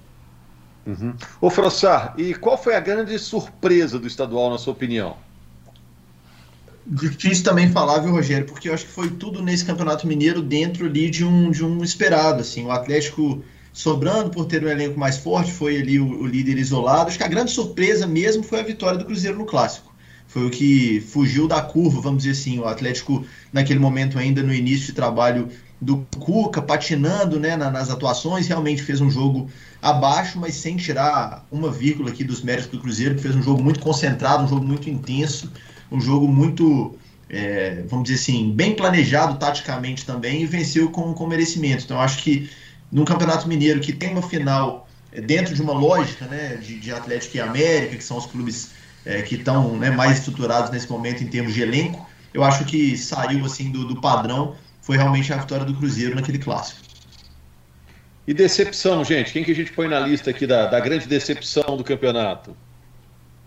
Uhum. 0.86 1.14
Ô 1.40 1.48
Frossar, 1.48 2.14
e 2.18 2.34
qual 2.34 2.60
foi 2.60 2.74
a 2.74 2.80
grande 2.80 3.18
surpresa 3.18 3.98
do 3.98 4.06
estadual, 4.06 4.50
na 4.50 4.58
sua 4.58 4.72
opinião? 4.72 5.16
Difícil 6.84 7.44
também 7.44 7.70
falar, 7.70 8.00
viu, 8.00 8.10
Rogério? 8.10 8.46
Porque 8.46 8.68
eu 8.68 8.74
acho 8.74 8.86
que 8.86 8.90
foi 8.90 9.08
tudo 9.10 9.40
nesse 9.40 9.64
Campeonato 9.64 10.06
Mineiro 10.06 10.42
dentro 10.42 10.86
ali 10.86 11.08
de 11.08 11.24
um, 11.24 11.50
de 11.50 11.64
um 11.64 11.84
esperado. 11.84 12.40
Assim, 12.40 12.64
o 12.64 12.72
Atlético 12.72 13.42
sobrando 13.72 14.30
por 14.30 14.46
ter 14.46 14.62
um 14.64 14.68
elenco 14.68 14.98
mais 14.98 15.16
forte, 15.16 15.50
foi 15.50 15.80
ali 15.80 15.98
o, 15.98 16.06
o 16.06 16.26
líder 16.26 16.58
isolado. 16.58 17.08
Acho 17.08 17.18
que 17.18 17.24
a 17.24 17.28
grande 17.28 17.50
surpresa 17.50 18.06
mesmo 18.06 18.42
foi 18.42 18.60
a 18.60 18.64
vitória 18.64 18.98
do 18.98 19.04
Cruzeiro 19.04 19.38
no 19.38 19.46
Clássico. 19.46 19.92
foi 20.26 20.46
o 20.46 20.50
que 20.50 21.00
fugiu 21.00 21.48
da 21.48 21.62
curva, 21.62 22.00
vamos 22.00 22.24
dizer 22.24 22.32
assim. 22.38 22.58
O 22.58 22.66
Atlético, 22.66 23.24
naquele 23.52 23.78
momento, 23.78 24.18
ainda 24.18 24.42
no 24.42 24.52
início 24.52 24.86
de 24.86 24.92
trabalho 24.92 25.48
do 25.82 26.06
Cuca, 26.20 26.62
patinando 26.62 27.40
né, 27.40 27.56
nas 27.56 27.90
atuações, 27.90 28.46
realmente 28.46 28.80
fez 28.80 29.00
um 29.00 29.10
jogo 29.10 29.50
abaixo, 29.82 30.38
mas 30.38 30.54
sem 30.54 30.76
tirar 30.76 31.44
uma 31.50 31.72
vírgula 31.72 32.10
aqui 32.10 32.22
dos 32.22 32.40
méritos 32.40 32.70
do 32.70 32.78
Cruzeiro, 32.78 33.16
que 33.16 33.22
fez 33.22 33.34
um 33.34 33.42
jogo 33.42 33.60
muito 33.60 33.80
concentrado, 33.80 34.44
um 34.44 34.48
jogo 34.48 34.64
muito 34.64 34.88
intenso, 34.88 35.50
um 35.90 36.00
jogo 36.00 36.28
muito, 36.28 36.96
é, 37.28 37.82
vamos 37.88 38.04
dizer 38.04 38.22
assim, 38.22 38.52
bem 38.52 38.76
planejado 38.76 39.36
taticamente 39.38 40.06
também 40.06 40.42
e 40.42 40.46
venceu 40.46 40.88
com, 40.88 41.12
com 41.12 41.26
merecimento. 41.26 41.82
Então, 41.82 42.00
acho 42.00 42.22
que 42.22 42.48
num 42.90 43.04
Campeonato 43.04 43.48
Mineiro 43.48 43.80
que 43.80 43.92
tem 43.92 44.12
uma 44.12 44.22
final 44.22 44.88
é, 45.10 45.20
dentro 45.20 45.52
de 45.52 45.60
uma 45.60 45.72
lógica 45.72 46.26
né, 46.26 46.60
de, 46.62 46.78
de 46.78 46.92
Atlético 46.92 47.38
e 47.38 47.40
América, 47.40 47.96
que 47.96 48.04
são 48.04 48.18
os 48.18 48.26
clubes 48.26 48.70
é, 49.04 49.20
que 49.22 49.34
estão 49.34 49.76
né, 49.76 49.90
mais 49.90 50.18
estruturados 50.18 50.70
nesse 50.70 50.88
momento 50.88 51.24
em 51.24 51.26
termos 51.26 51.52
de 51.52 51.60
elenco, 51.60 52.08
eu 52.32 52.44
acho 52.44 52.64
que 52.66 52.96
saiu 52.96 53.44
assim 53.44 53.72
do, 53.72 53.84
do 53.84 54.00
padrão, 54.00 54.54
foi 54.82 54.96
realmente 54.96 55.32
a 55.32 55.36
vitória 55.36 55.64
do 55.64 55.74
Cruzeiro 55.74 56.14
naquele 56.14 56.38
clássico. 56.38 56.82
E 58.26 58.34
decepção, 58.34 59.02
gente? 59.04 59.32
Quem 59.32 59.42
que 59.42 59.50
a 59.50 59.54
gente 59.54 59.72
põe 59.72 59.88
na 59.88 59.98
lista 59.98 60.30
aqui 60.30 60.46
da, 60.46 60.66
da 60.66 60.78
grande 60.78 61.06
decepção 61.06 61.76
do 61.76 61.82
campeonato? 61.82 62.54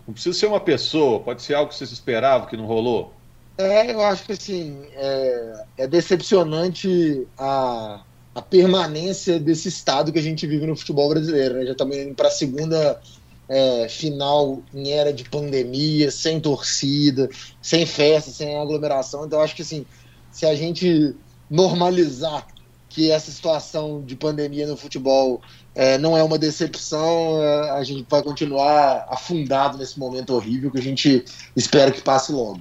Não 0.06 0.12
precisa 0.12 0.38
ser 0.38 0.46
uma 0.46 0.60
pessoa, 0.60 1.20
pode 1.20 1.42
ser 1.42 1.54
algo 1.54 1.70
que 1.70 1.76
vocês 1.76 1.92
esperavam 1.92 2.48
que 2.48 2.56
não 2.56 2.66
rolou. 2.66 3.12
É, 3.58 3.90
eu 3.92 4.02
acho 4.02 4.24
que 4.24 4.32
assim, 4.32 4.84
é, 4.94 5.64
é 5.78 5.86
decepcionante 5.86 7.26
a, 7.38 8.02
a 8.34 8.42
permanência 8.42 9.40
desse 9.40 9.68
estado 9.68 10.12
que 10.12 10.18
a 10.18 10.22
gente 10.22 10.46
vive 10.46 10.66
no 10.66 10.76
futebol 10.76 11.08
brasileiro. 11.08 11.54
Né? 11.54 11.66
Já 11.66 11.72
estamos 11.72 11.96
indo 11.96 12.14
para 12.14 12.28
a 12.28 12.30
segunda 12.30 13.00
é, 13.48 13.88
final 13.88 14.62
em 14.74 14.90
era 14.90 15.12
de 15.12 15.24
pandemia, 15.24 16.10
sem 16.10 16.38
torcida, 16.38 17.30
sem 17.62 17.86
festa, 17.86 18.30
sem 18.30 18.58
aglomeração. 18.58 19.24
Então, 19.24 19.40
acho 19.40 19.56
que 19.56 19.62
assim, 19.62 19.86
se 20.30 20.44
a 20.44 20.54
gente 20.54 21.16
normalizar 21.50 22.46
que 22.88 23.10
essa 23.10 23.30
situação 23.30 24.02
de 24.04 24.16
pandemia 24.16 24.66
no 24.66 24.76
futebol 24.76 25.42
é, 25.74 25.98
não 25.98 26.16
é 26.16 26.22
uma 26.22 26.38
decepção, 26.38 27.42
é, 27.42 27.70
a 27.72 27.84
gente 27.84 28.06
vai 28.08 28.22
continuar 28.22 29.06
afundado 29.10 29.76
nesse 29.76 29.98
momento 29.98 30.32
horrível 30.34 30.70
que 30.70 30.78
a 30.78 30.82
gente 30.82 31.24
espera 31.54 31.90
que 31.90 32.00
passe 32.00 32.32
logo. 32.32 32.60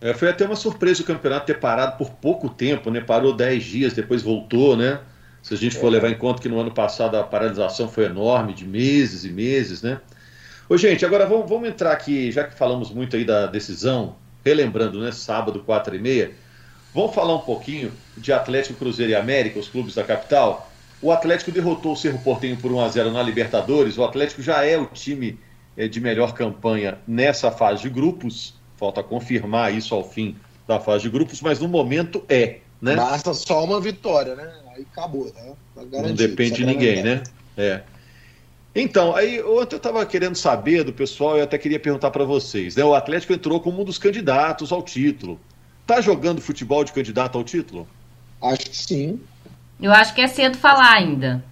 É, 0.00 0.14
foi 0.14 0.30
até 0.30 0.46
uma 0.46 0.56
surpresa 0.56 1.02
o 1.02 1.04
campeonato 1.04 1.44
ter 1.44 1.60
parado 1.60 1.98
por 1.98 2.10
pouco 2.10 2.48
tempo, 2.48 2.90
né? 2.90 3.02
Parou 3.02 3.34
10 3.34 3.62
dias, 3.62 3.92
depois 3.92 4.22
voltou, 4.22 4.74
né? 4.74 4.98
Se 5.42 5.52
a 5.52 5.56
gente 5.56 5.76
for 5.76 5.88
é. 5.88 5.90
levar 5.90 6.08
em 6.08 6.16
conta 6.16 6.40
que 6.40 6.48
no 6.48 6.58
ano 6.58 6.70
passado 6.70 7.16
a 7.16 7.22
paralisação 7.22 7.86
foi 7.86 8.06
enorme, 8.06 8.54
de 8.54 8.66
meses 8.66 9.24
e 9.24 9.28
meses, 9.30 9.82
né? 9.82 10.00
Ô, 10.68 10.76
gente, 10.78 11.04
agora 11.04 11.26
vamos, 11.26 11.48
vamos 11.48 11.68
entrar 11.68 11.92
aqui, 11.92 12.32
já 12.32 12.44
que 12.44 12.56
falamos 12.56 12.90
muito 12.90 13.14
aí 13.16 13.24
da 13.24 13.46
decisão, 13.46 14.16
relembrando, 14.42 15.00
né? 15.00 15.12
Sábado, 15.12 15.60
4 15.60 15.96
e 15.96 15.98
meia, 15.98 16.32
vamos 16.94 17.14
falar 17.14 17.34
um 17.34 17.40
pouquinho 17.40 17.92
de 18.16 18.32
Atlético, 18.32 18.78
Cruzeiro 18.78 19.12
e 19.12 19.14
América, 19.14 19.58
os 19.58 19.68
clubes 19.68 19.94
da 19.94 20.04
capital. 20.04 20.70
O 21.02 21.10
Atlético 21.10 21.50
derrotou 21.50 21.92
o 21.92 21.96
Cerro 21.96 22.18
Portenho 22.18 22.56
por 22.56 22.70
1 22.70 22.80
a 22.80 22.88
0 22.88 23.10
na 23.10 23.22
Libertadores. 23.22 23.96
O 23.96 24.04
Atlético 24.04 24.42
já 24.42 24.64
é 24.64 24.76
o 24.76 24.86
time 24.86 25.38
é, 25.76 25.88
de 25.88 26.00
melhor 26.00 26.34
campanha 26.34 26.98
nessa 27.06 27.50
fase 27.50 27.82
de 27.82 27.88
grupos. 27.88 28.54
Falta 28.76 29.02
confirmar 29.02 29.74
isso 29.74 29.94
ao 29.94 30.04
fim 30.04 30.36
da 30.66 30.78
fase 30.78 31.04
de 31.04 31.10
grupos, 31.10 31.40
mas 31.40 31.58
no 31.58 31.68
momento 31.68 32.22
é. 32.28 32.58
Né? 32.80 32.96
Basta 32.96 33.32
só 33.34 33.64
uma 33.64 33.80
vitória, 33.80 34.34
né? 34.34 34.52
Aí 34.74 34.86
acabou, 34.90 35.26
né? 35.26 35.52
Tá 35.74 36.02
Não 36.02 36.14
depende 36.14 36.56
de 36.56 36.66
ninguém, 36.66 37.02
né? 37.02 37.22
É. 37.56 37.82
Então, 38.74 39.14
aí 39.16 39.42
ontem 39.42 39.74
eu 39.74 39.78
estava 39.78 40.04
querendo 40.06 40.36
saber 40.36 40.84
do 40.84 40.92
pessoal 40.92 41.36
e 41.38 41.40
até 41.40 41.58
queria 41.58 41.80
perguntar 41.80 42.10
para 42.10 42.24
vocês. 42.24 42.76
Né? 42.76 42.84
O 42.84 42.94
Atlético 42.94 43.32
entrou 43.32 43.58
como 43.60 43.82
um 43.82 43.84
dos 43.84 43.98
candidatos 43.98 44.70
ao 44.70 44.82
título. 44.82 45.40
Tá 45.90 46.00
jogando 46.00 46.40
futebol 46.40 46.84
de 46.84 46.92
candidato 46.92 47.36
ao 47.36 47.42
título? 47.42 47.86
Acho 48.40 48.60
que 48.60 48.76
sim. 48.76 49.20
Eu 49.80 49.92
acho 49.92 50.14
que 50.14 50.20
é 50.20 50.28
cedo 50.28 50.56
falar 50.56 50.92
ainda. 50.92 51.44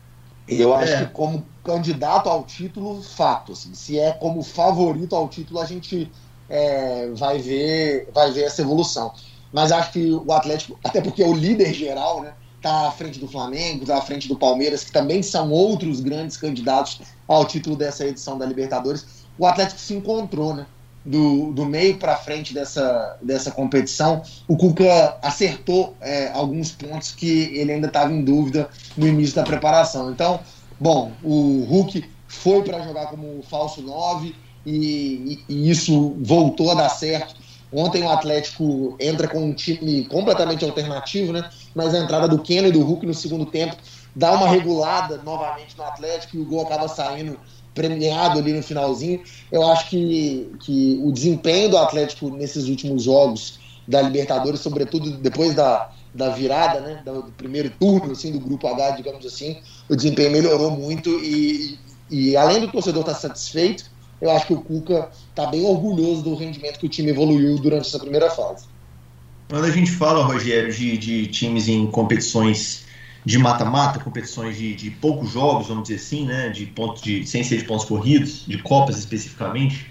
Eu 0.47 0.73
acho 0.75 0.93
é. 0.93 1.05
que 1.05 1.13
como 1.13 1.45
candidato 1.65 2.29
ao 2.29 2.45
título, 2.45 3.03
fato. 3.03 3.53
Assim, 3.53 3.75
se 3.75 3.99
é 3.99 4.13
como 4.13 4.43
favorito 4.43 5.17
ao 5.17 5.29
título, 5.29 5.61
a 5.61 5.65
gente 5.65 6.11
é, 6.49 7.11
vai 7.15 7.39
ver 7.39 8.09
vai 8.15 8.31
ver 8.31 8.43
essa 8.43 8.63
evolução 8.63 9.13
mas 9.53 9.73
acho 9.73 9.93
que 9.93 10.13
o 10.13 10.33
Atlético, 10.33 10.79
até 10.85 11.01
porque 11.01 11.23
é 11.23 11.27
o 11.27 11.35
líder 11.35 11.73
geral, 11.73 12.23
né? 12.23 12.35
Está 12.57 12.89
à 12.89 12.91
frente 12.91 13.19
do 13.19 13.29
Flamengo, 13.29 13.83
está 13.83 13.99
à 13.99 14.03
frente 14.03 14.29
do 14.29 14.37
Palmeiras, 14.37 14.85
que 14.85 14.93
também 14.93 15.23
são 15.23 15.51
outros 15.51 16.01
grandes 16.01 16.37
candidatos 16.37 17.01
ao 17.27 17.45
título 17.45 17.77
dessa 17.77 18.07
edição 18.07 18.37
da 18.37 18.45
Libertadores. 18.45 19.07
O 19.39 19.47
Atlético 19.47 19.81
se 19.81 19.95
encontrou, 19.95 20.55
né? 20.55 20.67
Do, 21.09 21.53
do 21.53 21.65
meio 21.65 21.97
para 21.97 22.17
frente 22.17 22.53
dessa, 22.53 23.17
dessa 23.23 23.51
competição, 23.51 24.23
o 24.47 24.59
Cuca 24.59 25.17
acertou 25.23 25.97
é, 26.03 26.29
alguns 26.33 26.71
pontos 26.71 27.13
que 27.13 27.51
ele 27.57 27.73
ainda 27.73 27.87
estava 27.87 28.13
em 28.13 28.23
dúvida 28.23 28.69
no 28.95 29.07
início 29.07 29.35
da 29.37 29.43
preparação. 29.43 30.11
Então, 30.11 30.41
bom, 30.79 31.13
o 31.23 31.65
Hulk 31.65 32.05
foi 32.27 32.63
para 32.63 32.83
jogar 32.83 33.07
como 33.07 33.43
falso 33.49 33.81
9 33.81 34.35
e, 34.67 35.43
e, 35.49 35.71
isso 35.71 36.15
voltou 36.21 36.73
a 36.73 36.75
dar 36.75 36.91
certo 36.91 37.35
Ontem 37.73 38.03
o 38.03 38.11
Atlético 38.11 38.97
entra 38.99 39.29
com 39.29 39.45
um 39.45 39.53
time 39.53 40.05
completamente 40.07 40.65
alternativo, 40.65 41.33
né? 41.33 41.49
Mas 41.75 41.95
a 41.95 41.99
entrada 41.99 42.27
do 42.27 42.39
Keno 42.39 42.69
e 42.69 42.73
do 42.73 42.83
Hulk 42.83 43.05
no 43.05 43.13
segundo 43.13 43.45
tempo 43.45 43.77
dá 44.17 44.33
uma 44.33 44.49
regulada 44.49 45.19
novamente 45.19 45.77
no 45.77 45.85
Atlético 45.85 46.37
e 46.37 46.41
o 46.41 46.47
gol 46.47 46.63
acaba 46.63 46.89
saindo 46.89 47.39
premiado 47.75 48.39
ali 48.39 48.53
no 48.53 48.63
finalzinho. 48.63 49.21
Eu 49.51 49.67
acho 49.67 49.91
que, 49.91 50.51
que 50.61 51.01
o 51.03 51.13
desempenho 51.13 51.71
do 51.71 51.79
Atlético 51.79 52.31
nesses 52.31 52.69
últimos 52.69 53.03
jogos 53.03 53.59
da 53.87 54.03
Libertadores, 54.03 54.61
sobretudo 54.61 55.13
depois 55.19 55.55
da, 55.55 55.91
da 56.15 56.31
virada, 56.31 56.81
né, 56.81 57.03
do 57.05 57.33
primeiro 57.37 57.71
turno 57.71 58.13
assim, 58.13 58.33
do 58.33 58.41
grupo 58.41 58.67
H, 58.67 58.91
digamos 58.91 59.25
assim, 59.25 59.59
o 59.89 59.97
desempenho 59.97 60.31
melhorou 60.31 60.71
muito 60.71 61.09
e, 61.25 61.79
e 62.11 62.37
além 62.37 62.61
do 62.61 62.69
torcedor 62.69 63.01
estar 63.01 63.15
satisfeito, 63.15 63.91
eu 64.21 64.31
acho 64.31 64.47
que 64.47 64.53
o 64.53 64.61
Cuca 64.61 65.11
está 65.31 65.47
bem 65.47 65.65
orgulhoso 65.65 66.23
do 66.23 66.35
rendimento 66.35 66.79
que 66.79 66.87
o 66.87 66.89
time 66.89 67.11
evoluiu 67.11 67.57
durante 67.59 67.87
essa 67.87 67.99
primeira 67.99 68.29
fase. 68.31 68.67
Quando 69.49 69.65
a 69.65 69.71
gente 69.71 69.91
fala, 69.91 70.25
Rogério, 70.25 70.73
de, 70.73 70.99
de 70.99 71.27
times 71.29 71.69
em 71.69 71.87
competições 71.87 72.85
de 73.29 73.39
mata-mata, 73.39 74.01
competições 74.01 74.57
de, 74.57 74.75
de, 74.75 74.91
poucos 74.91 75.33
jogos, 75.33 75.69
vamos 75.69 75.83
dizer 75.83 75.97
assim, 75.97 76.25
né, 76.25 76.49
de 76.49 76.65
pontos 76.65 77.03
de 77.03 77.27
sem 77.27 77.45
ser 77.45 77.59
de 77.59 77.65
pontos 77.65 77.85
corridos, 77.85 78.47
de 78.47 78.57
copas 78.57 78.97
especificamente, 78.97 79.87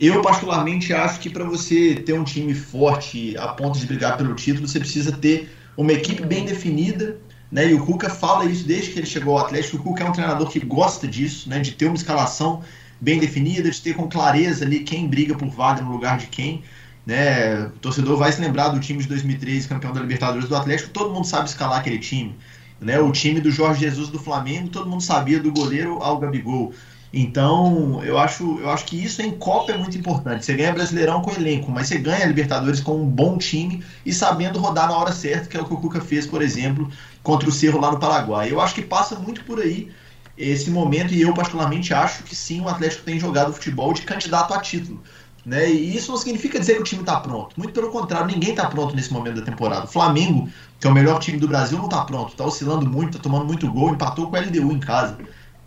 eu 0.00 0.20
particularmente 0.20 0.92
acho 0.92 1.20
que 1.20 1.30
para 1.30 1.44
você 1.44 1.94
ter 1.94 2.14
um 2.14 2.24
time 2.24 2.52
forte 2.52 3.36
a 3.38 3.46
ponto 3.46 3.78
de 3.78 3.86
brigar 3.86 4.16
pelo 4.16 4.34
título, 4.34 4.66
você 4.66 4.80
precisa 4.80 5.12
ter 5.12 5.54
uma 5.76 5.92
equipe 5.92 6.26
bem 6.26 6.44
definida, 6.44 7.16
né? 7.52 7.70
E 7.70 7.74
o 7.74 7.86
Cuca 7.86 8.10
fala 8.10 8.44
isso 8.44 8.66
desde 8.66 8.90
que 8.90 8.98
ele 8.98 9.06
chegou 9.06 9.38
ao 9.38 9.44
Atlético. 9.44 9.76
O 9.76 9.82
Cuca 9.84 10.02
é 10.02 10.08
um 10.08 10.12
treinador 10.12 10.48
que 10.48 10.58
gosta 10.58 11.06
disso, 11.06 11.48
né, 11.48 11.60
de 11.60 11.70
ter 11.72 11.86
uma 11.86 11.94
escalação 11.94 12.62
bem 13.00 13.20
definida, 13.20 13.70
de 13.70 13.80
ter 13.80 13.94
com 13.94 14.08
clareza 14.08 14.64
ali 14.64 14.80
quem 14.80 15.06
briga 15.06 15.36
por 15.36 15.48
vaga 15.48 15.80
no 15.80 15.92
lugar 15.92 16.18
de 16.18 16.26
quem. 16.26 16.64
Né? 17.06 17.66
O 17.66 17.70
torcedor 17.80 18.16
vai 18.16 18.32
se 18.32 18.40
lembrar 18.40 18.70
do 18.70 18.80
time 18.80 19.00
de 19.00 19.08
2013, 19.08 19.68
campeão 19.68 19.92
da 19.92 20.00
Libertadores 20.00 20.48
do 20.48 20.56
Atlético, 20.56 20.90
todo 20.90 21.14
mundo 21.14 21.26
sabe 21.26 21.48
escalar 21.48 21.78
aquele 21.78 21.98
time. 21.98 22.34
Né? 22.80 22.98
O 22.98 23.12
time 23.12 23.40
do 23.40 23.50
Jorge 23.50 23.80
Jesus 23.80 24.08
do 24.08 24.18
Flamengo, 24.18 24.68
todo 24.68 24.88
mundo 24.88 25.02
sabia 25.02 25.38
do 25.38 25.52
goleiro 25.52 26.02
ao 26.02 26.18
Gabigol. 26.18 26.72
Então, 27.12 28.02
eu 28.04 28.16
acho, 28.16 28.58
eu 28.60 28.70
acho 28.70 28.84
que 28.84 29.02
isso 29.02 29.20
em 29.20 29.32
Copa 29.32 29.72
é 29.72 29.76
muito 29.76 29.98
importante. 29.98 30.44
Você 30.44 30.54
ganha 30.54 30.72
Brasileirão 30.72 31.20
com 31.20 31.32
elenco, 31.32 31.70
mas 31.70 31.88
você 31.88 31.98
ganha 31.98 32.24
Libertadores 32.24 32.80
com 32.80 33.02
um 33.02 33.06
bom 33.06 33.36
time 33.36 33.84
e 34.06 34.12
sabendo 34.12 34.60
rodar 34.60 34.88
na 34.88 34.96
hora 34.96 35.12
certa, 35.12 35.48
que 35.48 35.56
é 35.56 35.60
o 35.60 35.64
que 35.64 35.74
o 35.74 35.76
Cuca 35.76 36.00
fez, 36.00 36.26
por 36.26 36.40
exemplo, 36.40 36.88
contra 37.22 37.48
o 37.48 37.52
Cerro 37.52 37.80
lá 37.80 37.90
no 37.90 37.98
Paraguai. 37.98 38.50
Eu 38.52 38.60
acho 38.60 38.74
que 38.74 38.82
passa 38.82 39.16
muito 39.16 39.44
por 39.44 39.60
aí 39.60 39.90
esse 40.38 40.70
momento, 40.70 41.12
e 41.12 41.20
eu 41.20 41.34
particularmente 41.34 41.92
acho 41.92 42.22
que 42.22 42.34
sim, 42.34 42.60
o 42.60 42.68
Atlético 42.68 43.02
tem 43.02 43.20
jogado 43.20 43.52
futebol 43.52 43.92
de 43.92 44.02
candidato 44.02 44.54
a 44.54 44.60
título. 44.60 45.02
Né? 45.44 45.70
E 45.70 45.96
isso 45.96 46.10
não 46.10 46.18
significa 46.18 46.58
dizer 46.58 46.74
que 46.76 46.80
o 46.80 46.84
time 46.84 47.02
está 47.02 47.18
pronto. 47.18 47.54
Muito 47.56 47.72
pelo 47.72 47.90
contrário, 47.90 48.26
ninguém 48.26 48.50
está 48.50 48.66
pronto 48.66 48.94
nesse 48.94 49.12
momento 49.12 49.36
da 49.36 49.42
temporada. 49.42 49.84
O 49.84 49.88
Flamengo, 49.88 50.48
que 50.80 50.86
é 50.86 50.90
o 50.90 50.94
melhor 50.94 51.18
time 51.18 51.38
do 51.38 51.46
Brasil, 51.46 51.76
não 51.76 51.84
está 51.84 52.02
pronto. 52.04 52.30
Está 52.30 52.44
oscilando 52.44 52.88
muito, 52.88 53.10
está 53.10 53.18
tomando 53.22 53.44
muito 53.44 53.70
gol, 53.70 53.90
empatou 53.90 54.30
com 54.30 54.36
o 54.36 54.40
LDU 54.40 54.72
em 54.72 54.80
casa 54.80 55.18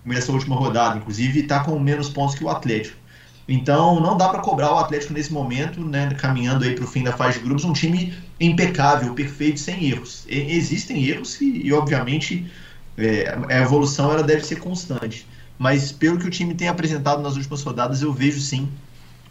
nessa 0.04 0.32
última 0.32 0.56
rodada, 0.56 0.98
inclusive, 0.98 1.42
está 1.42 1.62
com 1.62 1.78
menos 1.80 2.10
pontos 2.10 2.36
que 2.36 2.44
o 2.44 2.50
Atlético. 2.50 2.98
Então, 3.48 4.00
não 4.00 4.18
dá 4.18 4.30
para 4.30 4.40
cobrar 4.40 4.74
o 4.74 4.80
Atlético 4.80 5.14
nesse 5.14 5.32
momento, 5.32 5.82
né, 5.82 6.10
caminhando 6.16 6.64
aí 6.64 6.76
para 6.76 6.86
o 6.86 6.88
fim 6.88 7.04
da 7.04 7.12
fase 7.12 7.40
de 7.40 7.46
grupos, 7.46 7.64
um 7.64 7.74
time 7.74 8.14
impecável, 8.40 9.14
perfeito, 9.14 9.60
sem 9.60 9.86
erros. 9.86 10.26
E, 10.28 10.56
existem 10.56 11.06
erros 11.06 11.40
e, 11.42 11.68
e 11.68 11.74
obviamente, 11.74 12.50
é, 12.98 13.38
a 13.50 13.60
evolução 13.60 14.12
ela 14.12 14.24
deve 14.24 14.44
ser 14.46 14.60
constante. 14.60 15.28
Mas 15.60 15.92
pelo 15.92 16.18
que 16.18 16.28
o 16.28 16.30
time 16.30 16.54
tem 16.56 16.68
apresentado 16.68 17.22
nas 17.22 17.36
últimas 17.36 17.62
rodadas, 17.62 18.02
eu 18.02 18.12
vejo 18.12 18.40
sim 18.40 18.70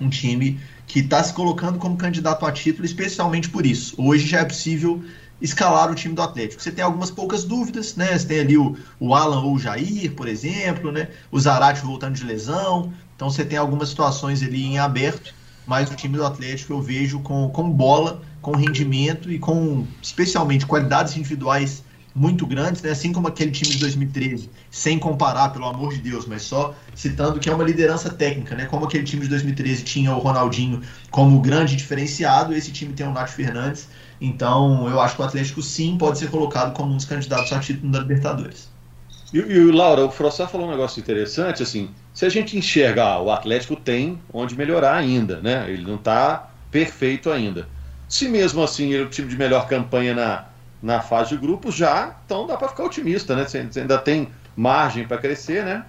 um 0.00 0.08
time 0.08 0.60
que 0.86 1.00
está 1.00 1.22
se 1.22 1.32
colocando 1.32 1.78
como 1.78 1.96
candidato 1.96 2.44
a 2.44 2.52
título, 2.52 2.84
especialmente 2.84 3.48
por 3.48 3.64
isso. 3.64 3.94
Hoje 3.98 4.26
já 4.26 4.40
é 4.40 4.44
possível 4.44 5.02
escalar 5.42 5.90
o 5.90 5.94
time 5.94 6.14
do 6.14 6.22
Atlético. 6.22 6.62
Você 6.62 6.70
tem 6.70 6.84
algumas 6.84 7.10
poucas 7.10 7.44
dúvidas, 7.44 7.96
né? 7.96 8.16
Você 8.16 8.26
tem 8.26 8.40
ali 8.40 8.56
o, 8.56 8.76
o 9.00 9.14
Alan 9.14 9.42
ou 9.42 9.54
o 9.54 9.58
Jair, 9.58 10.12
por 10.12 10.28
exemplo, 10.28 10.92
né? 10.92 11.08
O 11.30 11.38
Zarate 11.38 11.82
voltando 11.82 12.14
de 12.14 12.24
lesão. 12.24 12.92
Então 13.16 13.28
você 13.28 13.44
tem 13.44 13.58
algumas 13.58 13.88
situações 13.88 14.42
ali 14.42 14.64
em 14.64 14.78
aberto. 14.78 15.34
mas 15.66 15.90
o 15.90 15.94
time 15.94 16.16
do 16.16 16.24
Atlético 16.24 16.72
eu 16.72 16.80
vejo 16.80 17.20
com, 17.20 17.48
com 17.50 17.68
bola, 17.70 18.22
com 18.40 18.52
rendimento 18.52 19.30
e 19.30 19.38
com, 19.38 19.86
especialmente, 20.00 20.66
qualidades 20.66 21.16
individuais 21.16 21.82
muito 22.14 22.46
grandes, 22.46 22.82
né? 22.82 22.90
assim 22.90 23.12
como 23.12 23.28
aquele 23.28 23.50
time 23.50 23.70
de 23.70 23.78
2013, 23.78 24.50
sem 24.70 24.98
comparar, 24.98 25.50
pelo 25.50 25.66
amor 25.66 25.92
de 25.94 26.00
Deus, 26.00 26.26
mas 26.26 26.42
só 26.42 26.74
citando 26.94 27.40
que 27.40 27.48
é 27.48 27.54
uma 27.54 27.64
liderança 27.64 28.10
técnica, 28.10 28.54
né? 28.54 28.66
como 28.66 28.84
aquele 28.84 29.04
time 29.04 29.22
de 29.22 29.28
2013 29.28 29.84
tinha 29.84 30.14
o 30.14 30.18
Ronaldinho 30.18 30.82
como 31.10 31.40
grande 31.40 31.76
diferenciado, 31.76 32.54
esse 32.54 32.70
time 32.70 32.92
tem 32.92 33.06
o 33.06 33.12
Nath 33.12 33.30
Fernandes, 33.30 33.88
então 34.20 34.88
eu 34.88 35.00
acho 35.00 35.16
que 35.16 35.22
o 35.22 35.24
Atlético 35.24 35.62
sim 35.62 35.96
pode 35.96 36.18
ser 36.18 36.30
colocado 36.30 36.72
como 36.74 36.92
um 36.92 36.96
dos 36.96 37.06
candidatos 37.06 37.52
a 37.52 37.58
título 37.60 37.90
da 37.90 38.00
Libertadores. 38.00 38.70
E, 39.32 39.38
e 39.38 39.70
Laura, 39.70 40.04
o 40.04 40.10
Frossá 40.10 40.46
falou 40.46 40.68
um 40.68 40.70
negócio 40.70 41.00
interessante, 41.00 41.62
assim, 41.62 41.90
se 42.12 42.26
a 42.26 42.28
gente 42.28 42.56
enxerga, 42.56 43.04
ah, 43.04 43.22
o 43.22 43.30
Atlético 43.30 43.74
tem 43.74 44.20
onde 44.32 44.54
melhorar 44.54 44.94
ainda, 44.94 45.40
né? 45.40 45.64
Ele 45.68 45.82
não 45.82 45.94
está 45.94 46.50
perfeito 46.70 47.30
ainda. 47.30 47.66
Se 48.06 48.28
mesmo 48.28 48.62
assim 48.62 48.92
ele 48.92 49.02
é 49.02 49.06
o 49.06 49.08
time 49.08 49.28
de 49.28 49.36
melhor 49.36 49.66
campanha 49.66 50.14
na, 50.14 50.44
na 50.82 51.00
fase 51.00 51.30
de 51.30 51.36
grupos, 51.36 51.74
já, 51.74 52.16
então 52.26 52.46
dá 52.46 52.56
para 52.56 52.68
ficar 52.68 52.84
otimista, 52.84 53.36
né? 53.36 53.46
Você 53.46 53.80
ainda 53.80 53.98
tem 53.98 54.28
margem 54.56 55.06
para 55.06 55.18
crescer, 55.18 55.64
né? 55.64 55.84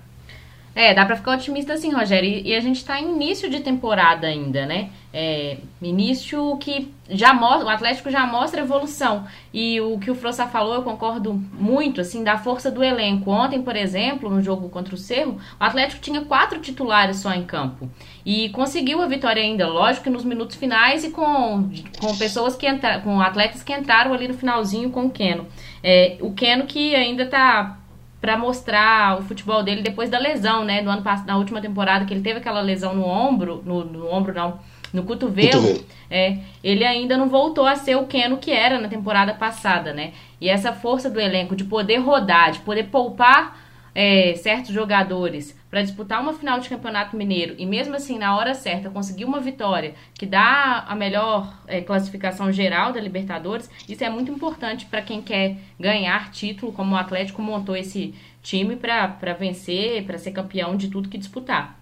É, 0.76 0.94
dá 0.94 1.06
pra 1.06 1.16
ficar 1.16 1.36
otimista 1.36 1.74
assim, 1.74 1.92
Rogério. 1.92 2.28
E, 2.28 2.50
e 2.50 2.56
a 2.56 2.60
gente 2.60 2.84
tá 2.84 3.00
em 3.00 3.12
início 3.12 3.50
de 3.50 3.60
temporada 3.60 4.26
ainda, 4.26 4.66
né? 4.66 4.90
É, 5.14 5.58
início 5.80 6.58
que 6.58 6.92
já 7.08 7.32
mostra, 7.32 7.66
o 7.66 7.70
Atlético 7.70 8.10
já 8.10 8.26
mostra 8.26 8.62
evolução. 8.62 9.26
E 9.54 9.80
o 9.80 10.00
que 10.00 10.10
o 10.10 10.16
Frossa 10.16 10.48
falou, 10.48 10.74
eu 10.74 10.82
concordo 10.82 11.34
muito, 11.54 12.02
assim, 12.02 12.24
da 12.24 12.40
força 12.40 12.72
do 12.72 12.84
elenco. 12.84 13.30
Ontem, 13.30 13.62
por 13.62 13.76
exemplo, 13.76 14.30
no 14.30 14.42
jogo 14.42 14.70
contra 14.70 14.96
o 14.96 14.98
Cerro, 14.98 15.38
o 15.60 15.64
Atlético 15.64 16.02
tinha 16.02 16.22
quatro 16.22 16.60
titulares 16.60 17.18
só 17.18 17.32
em 17.32 17.44
campo. 17.44 17.88
E 18.26 18.50
conseguiu 18.50 19.02
a 19.02 19.06
vitória 19.06 19.44
ainda, 19.44 19.68
lógico 19.68 20.06
que 20.06 20.10
nos 20.10 20.26
minutos 20.26 20.56
finais 20.56 21.04
e 21.04 21.12
com, 21.12 21.70
com 22.00 22.18
pessoas 22.18 22.56
que 22.56 22.68
entraram, 22.68 23.02
com 23.02 23.22
atletas 23.22 23.62
que 23.62 23.74
entraram 23.74 24.12
ali 24.12 24.28
no 24.28 24.34
finalzinho 24.34 24.90
com 24.90 25.06
o 25.06 25.12
Keno. 25.12 25.46
É, 25.84 26.18
o 26.22 26.32
Keno 26.32 26.66
que 26.66 26.96
ainda 26.96 27.28
tá 27.28 27.78
para 28.24 28.38
mostrar 28.38 29.20
o 29.20 29.24
futebol 29.24 29.62
dele 29.62 29.82
depois 29.82 30.10
da 30.10 30.18
lesão, 30.18 30.64
né? 30.64 30.82
Do 30.82 30.90
ano 30.90 31.02
passado, 31.02 31.28
na 31.28 31.36
última 31.36 31.60
temporada, 31.60 32.06
que 32.06 32.14
ele 32.14 32.22
teve 32.22 32.40
aquela 32.40 32.62
lesão 32.62 32.96
no 32.96 33.06
ombro, 33.06 33.62
no, 33.66 33.84
no 33.84 34.10
ombro 34.10 34.34
não, 34.34 34.62
no 34.94 35.04
cotovelo, 35.04 35.62
cotovelo, 35.62 35.86
é, 36.10 36.38
ele 36.64 36.86
ainda 36.86 37.18
não 37.18 37.28
voltou 37.28 37.66
a 37.66 37.76
ser 37.76 37.98
o 37.98 38.06
Keno 38.06 38.38
que 38.38 38.50
era 38.50 38.80
na 38.80 38.88
temporada 38.88 39.34
passada, 39.34 39.92
né? 39.92 40.14
E 40.40 40.48
essa 40.48 40.72
força 40.72 41.10
do 41.10 41.20
elenco 41.20 41.54
de 41.54 41.66
poder 41.66 41.98
rodar, 41.98 42.54
de 42.54 42.60
poder 42.60 42.84
poupar 42.84 43.62
é, 43.96 44.36
certos 44.36 44.72
jogadores 44.72 45.56
para 45.70 45.82
disputar 45.82 46.22
uma 46.22 46.34
final 46.34 46.60
de 46.60 46.70
campeonato 46.70 47.16
mineiro 47.16 47.56
e 47.58 47.66
mesmo 47.66 47.96
assim 47.96 48.18
na 48.18 48.36
hora 48.36 48.54
certa 48.54 48.90
conseguir 48.90 49.26
uma 49.26 49.40
vitória 49.40 49.94
que 50.14 50.26
dá 50.26 50.86
a 50.88 50.96
melhor 50.96 51.54
é, 51.68 51.82
classificação 51.82 52.52
geral 52.52 52.92
da 52.92 53.00
Libertadores, 53.00 53.70
isso 53.88 54.04
é 54.04 54.10
muito 54.10 54.32
importante 54.32 54.86
para 54.86 55.02
quem 55.02 55.22
quer 55.22 55.58
ganhar 55.80 56.32
título, 56.32 56.72
como 56.72 56.96
o 56.96 56.98
Atlético 56.98 57.42
montou 57.42 57.76
esse 57.76 58.14
time 58.42 58.76
para 58.76 59.34
vencer, 59.40 60.06
para 60.06 60.18
ser 60.18 60.32
campeão 60.32 60.76
de 60.76 60.90
tudo 60.90 61.10
que 61.10 61.18
disputar. 61.18 61.80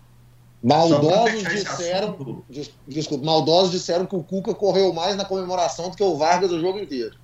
Maldosos 0.64 1.44
disseram, 1.44 2.44
desculpa, 2.88 3.26
maldosos 3.26 3.72
disseram 3.72 4.06
que 4.06 4.16
o 4.16 4.22
Cuca 4.22 4.54
correu 4.54 4.94
mais 4.94 5.16
na 5.16 5.26
comemoração 5.26 5.90
do 5.90 5.98
que 5.98 6.04
o 6.04 6.16
Vargas 6.16 6.52
o 6.52 6.62
jogo 6.62 6.80
inteiro. 6.80 7.16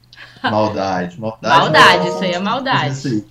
Maldade, 0.42 1.20
maldade. 1.20 1.60
Maldade, 1.60 2.08
isso 2.08 2.24
aí 2.24 2.32
é 2.32 2.40
maldade. 2.40 3.26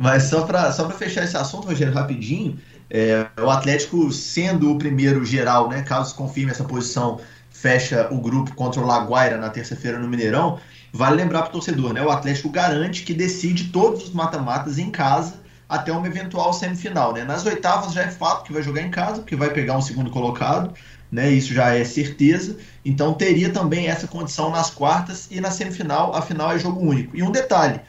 Mas 0.00 0.22
só 0.22 0.46
para 0.46 0.72
só 0.72 0.88
fechar 0.88 1.24
esse 1.24 1.36
assunto, 1.36 1.68
Rogério, 1.68 1.92
rapidinho, 1.92 2.58
é, 2.88 3.26
o 3.38 3.50
Atlético 3.50 4.10
sendo 4.10 4.72
o 4.72 4.78
primeiro 4.78 5.22
geral, 5.26 5.68
né, 5.68 5.82
caso 5.82 6.14
confirme 6.14 6.50
essa 6.50 6.64
posição, 6.64 7.20
fecha 7.50 8.08
o 8.10 8.18
grupo 8.18 8.54
contra 8.54 8.80
o 8.80 8.86
Laguaira 8.86 9.36
na 9.36 9.50
terça-feira 9.50 9.98
no 9.98 10.08
Mineirão, 10.08 10.58
vale 10.90 11.16
lembrar 11.16 11.42
para 11.42 11.50
o 11.50 11.52
torcedor, 11.52 11.92
né, 11.92 12.02
o 12.02 12.10
Atlético 12.10 12.48
garante 12.48 13.02
que 13.02 13.12
decide 13.12 13.64
todos 13.64 14.04
os 14.04 14.14
mata-matas 14.14 14.78
em 14.78 14.90
casa 14.90 15.34
até 15.68 15.92
uma 15.92 16.06
eventual 16.06 16.54
semifinal. 16.54 17.12
Né? 17.12 17.22
Nas 17.22 17.44
oitavas 17.44 17.92
já 17.92 18.00
é 18.00 18.10
fato 18.10 18.44
que 18.44 18.54
vai 18.54 18.62
jogar 18.62 18.80
em 18.80 18.90
casa, 18.90 19.20
porque 19.20 19.36
vai 19.36 19.50
pegar 19.50 19.76
um 19.76 19.82
segundo 19.82 20.10
colocado, 20.10 20.72
né? 21.12 21.30
isso 21.30 21.52
já 21.52 21.74
é 21.74 21.84
certeza. 21.84 22.56
Então 22.86 23.12
teria 23.12 23.52
também 23.52 23.86
essa 23.86 24.08
condição 24.08 24.50
nas 24.50 24.70
quartas 24.70 25.28
e 25.30 25.42
na 25.42 25.50
semifinal, 25.50 26.16
a 26.16 26.22
final 26.22 26.50
é 26.52 26.58
jogo 26.58 26.80
único. 26.80 27.14
E 27.14 27.22
um 27.22 27.30
detalhe, 27.30 27.80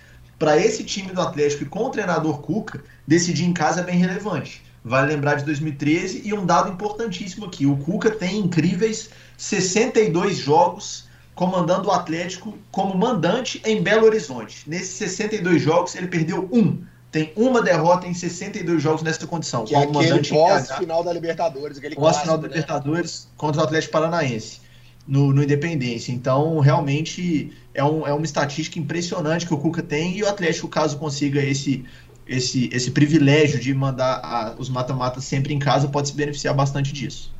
para 0.41 0.57
esse 0.57 0.83
time 0.83 1.11
do 1.11 1.21
Atlético 1.21 1.61
e 1.61 1.67
com 1.67 1.83
o 1.85 1.89
treinador 1.91 2.41
Cuca, 2.41 2.83
decidir 3.05 3.45
em 3.45 3.53
casa 3.53 3.81
é 3.81 3.83
bem 3.83 3.99
relevante. 3.99 4.63
Vale 4.83 5.13
lembrar 5.13 5.35
de 5.35 5.45
2013 5.45 6.23
e 6.25 6.33
um 6.33 6.43
dado 6.43 6.71
importantíssimo 6.71 7.45
aqui: 7.45 7.67
o 7.67 7.77
Cuca 7.77 8.09
tem 8.09 8.39
incríveis 8.39 9.11
62 9.37 10.37
jogos 10.37 11.07
comandando 11.35 11.89
o 11.89 11.91
Atlético 11.91 12.57
como 12.71 12.97
mandante 12.97 13.61
em 13.63 13.83
Belo 13.83 14.07
Horizonte. 14.07 14.67
Nesses 14.67 14.95
62 14.95 15.61
jogos, 15.61 15.95
ele 15.95 16.07
perdeu 16.07 16.49
um. 16.51 16.83
Tem 17.11 17.31
uma 17.35 17.61
derrota 17.61 18.07
em 18.07 18.13
62 18.13 18.81
jogos 18.81 19.03
nessa 19.03 19.27
condição. 19.27 19.65
Que 19.65 19.75
é 19.75 19.83
aquele 19.83 20.27
pós-final 20.27 21.03
da 21.03 21.13
Libertadores. 21.13 21.79
Pós-final 21.93 22.37
da 22.39 22.47
né? 22.47 22.55
Libertadores 22.55 23.27
contra 23.37 23.61
o 23.61 23.63
Atlético 23.63 23.93
Paranaense 23.93 24.60
no, 25.07 25.33
no 25.33 25.43
Independência. 25.43 26.11
Então, 26.11 26.59
realmente 26.59 27.51
é, 27.73 27.83
um, 27.83 28.05
é 28.07 28.13
uma 28.13 28.25
estatística 28.25 28.79
impressionante 28.79 29.45
que 29.45 29.53
o 29.53 29.57
Cuca 29.57 29.81
tem 29.81 30.17
e 30.17 30.23
o 30.23 30.27
Atlético, 30.29 30.67
caso 30.67 30.97
consiga 30.97 31.41
esse, 31.41 31.83
esse, 32.27 32.69
esse 32.71 32.91
privilégio 32.91 33.59
de 33.59 33.73
mandar 33.73 34.21
a, 34.23 34.55
os 34.57 34.69
mata-matas 34.69 35.23
sempre 35.23 35.53
em 35.53 35.59
casa, 35.59 35.87
pode 35.87 36.09
se 36.09 36.15
beneficiar 36.15 36.53
bastante 36.53 36.93
disso. 36.93 37.33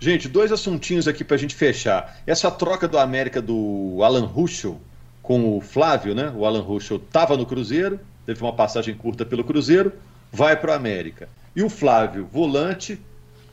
Gente, 0.00 0.28
dois 0.28 0.52
assuntinhos 0.52 1.08
aqui 1.08 1.24
para 1.24 1.36
a 1.36 1.38
gente 1.38 1.54
fechar. 1.54 2.20
Essa 2.26 2.50
troca 2.50 2.86
do 2.86 2.98
América 2.98 3.40
do 3.40 4.00
Alan 4.02 4.26
Ruschel 4.26 4.80
com 5.22 5.56
o 5.56 5.60
Flávio, 5.60 6.14
né? 6.14 6.30
O 6.36 6.44
Alan 6.44 6.60
Ruschel 6.60 6.98
estava 6.98 7.36
no 7.36 7.46
Cruzeiro, 7.46 7.98
teve 8.26 8.42
uma 8.42 8.52
passagem 8.52 8.94
curta 8.94 9.24
pelo 9.24 9.42
Cruzeiro, 9.42 9.92
vai 10.30 10.56
para 10.56 10.72
o 10.72 10.74
América. 10.74 11.28
E 11.56 11.62
o 11.62 11.70
Flávio, 11.70 12.28
volante, 12.30 13.00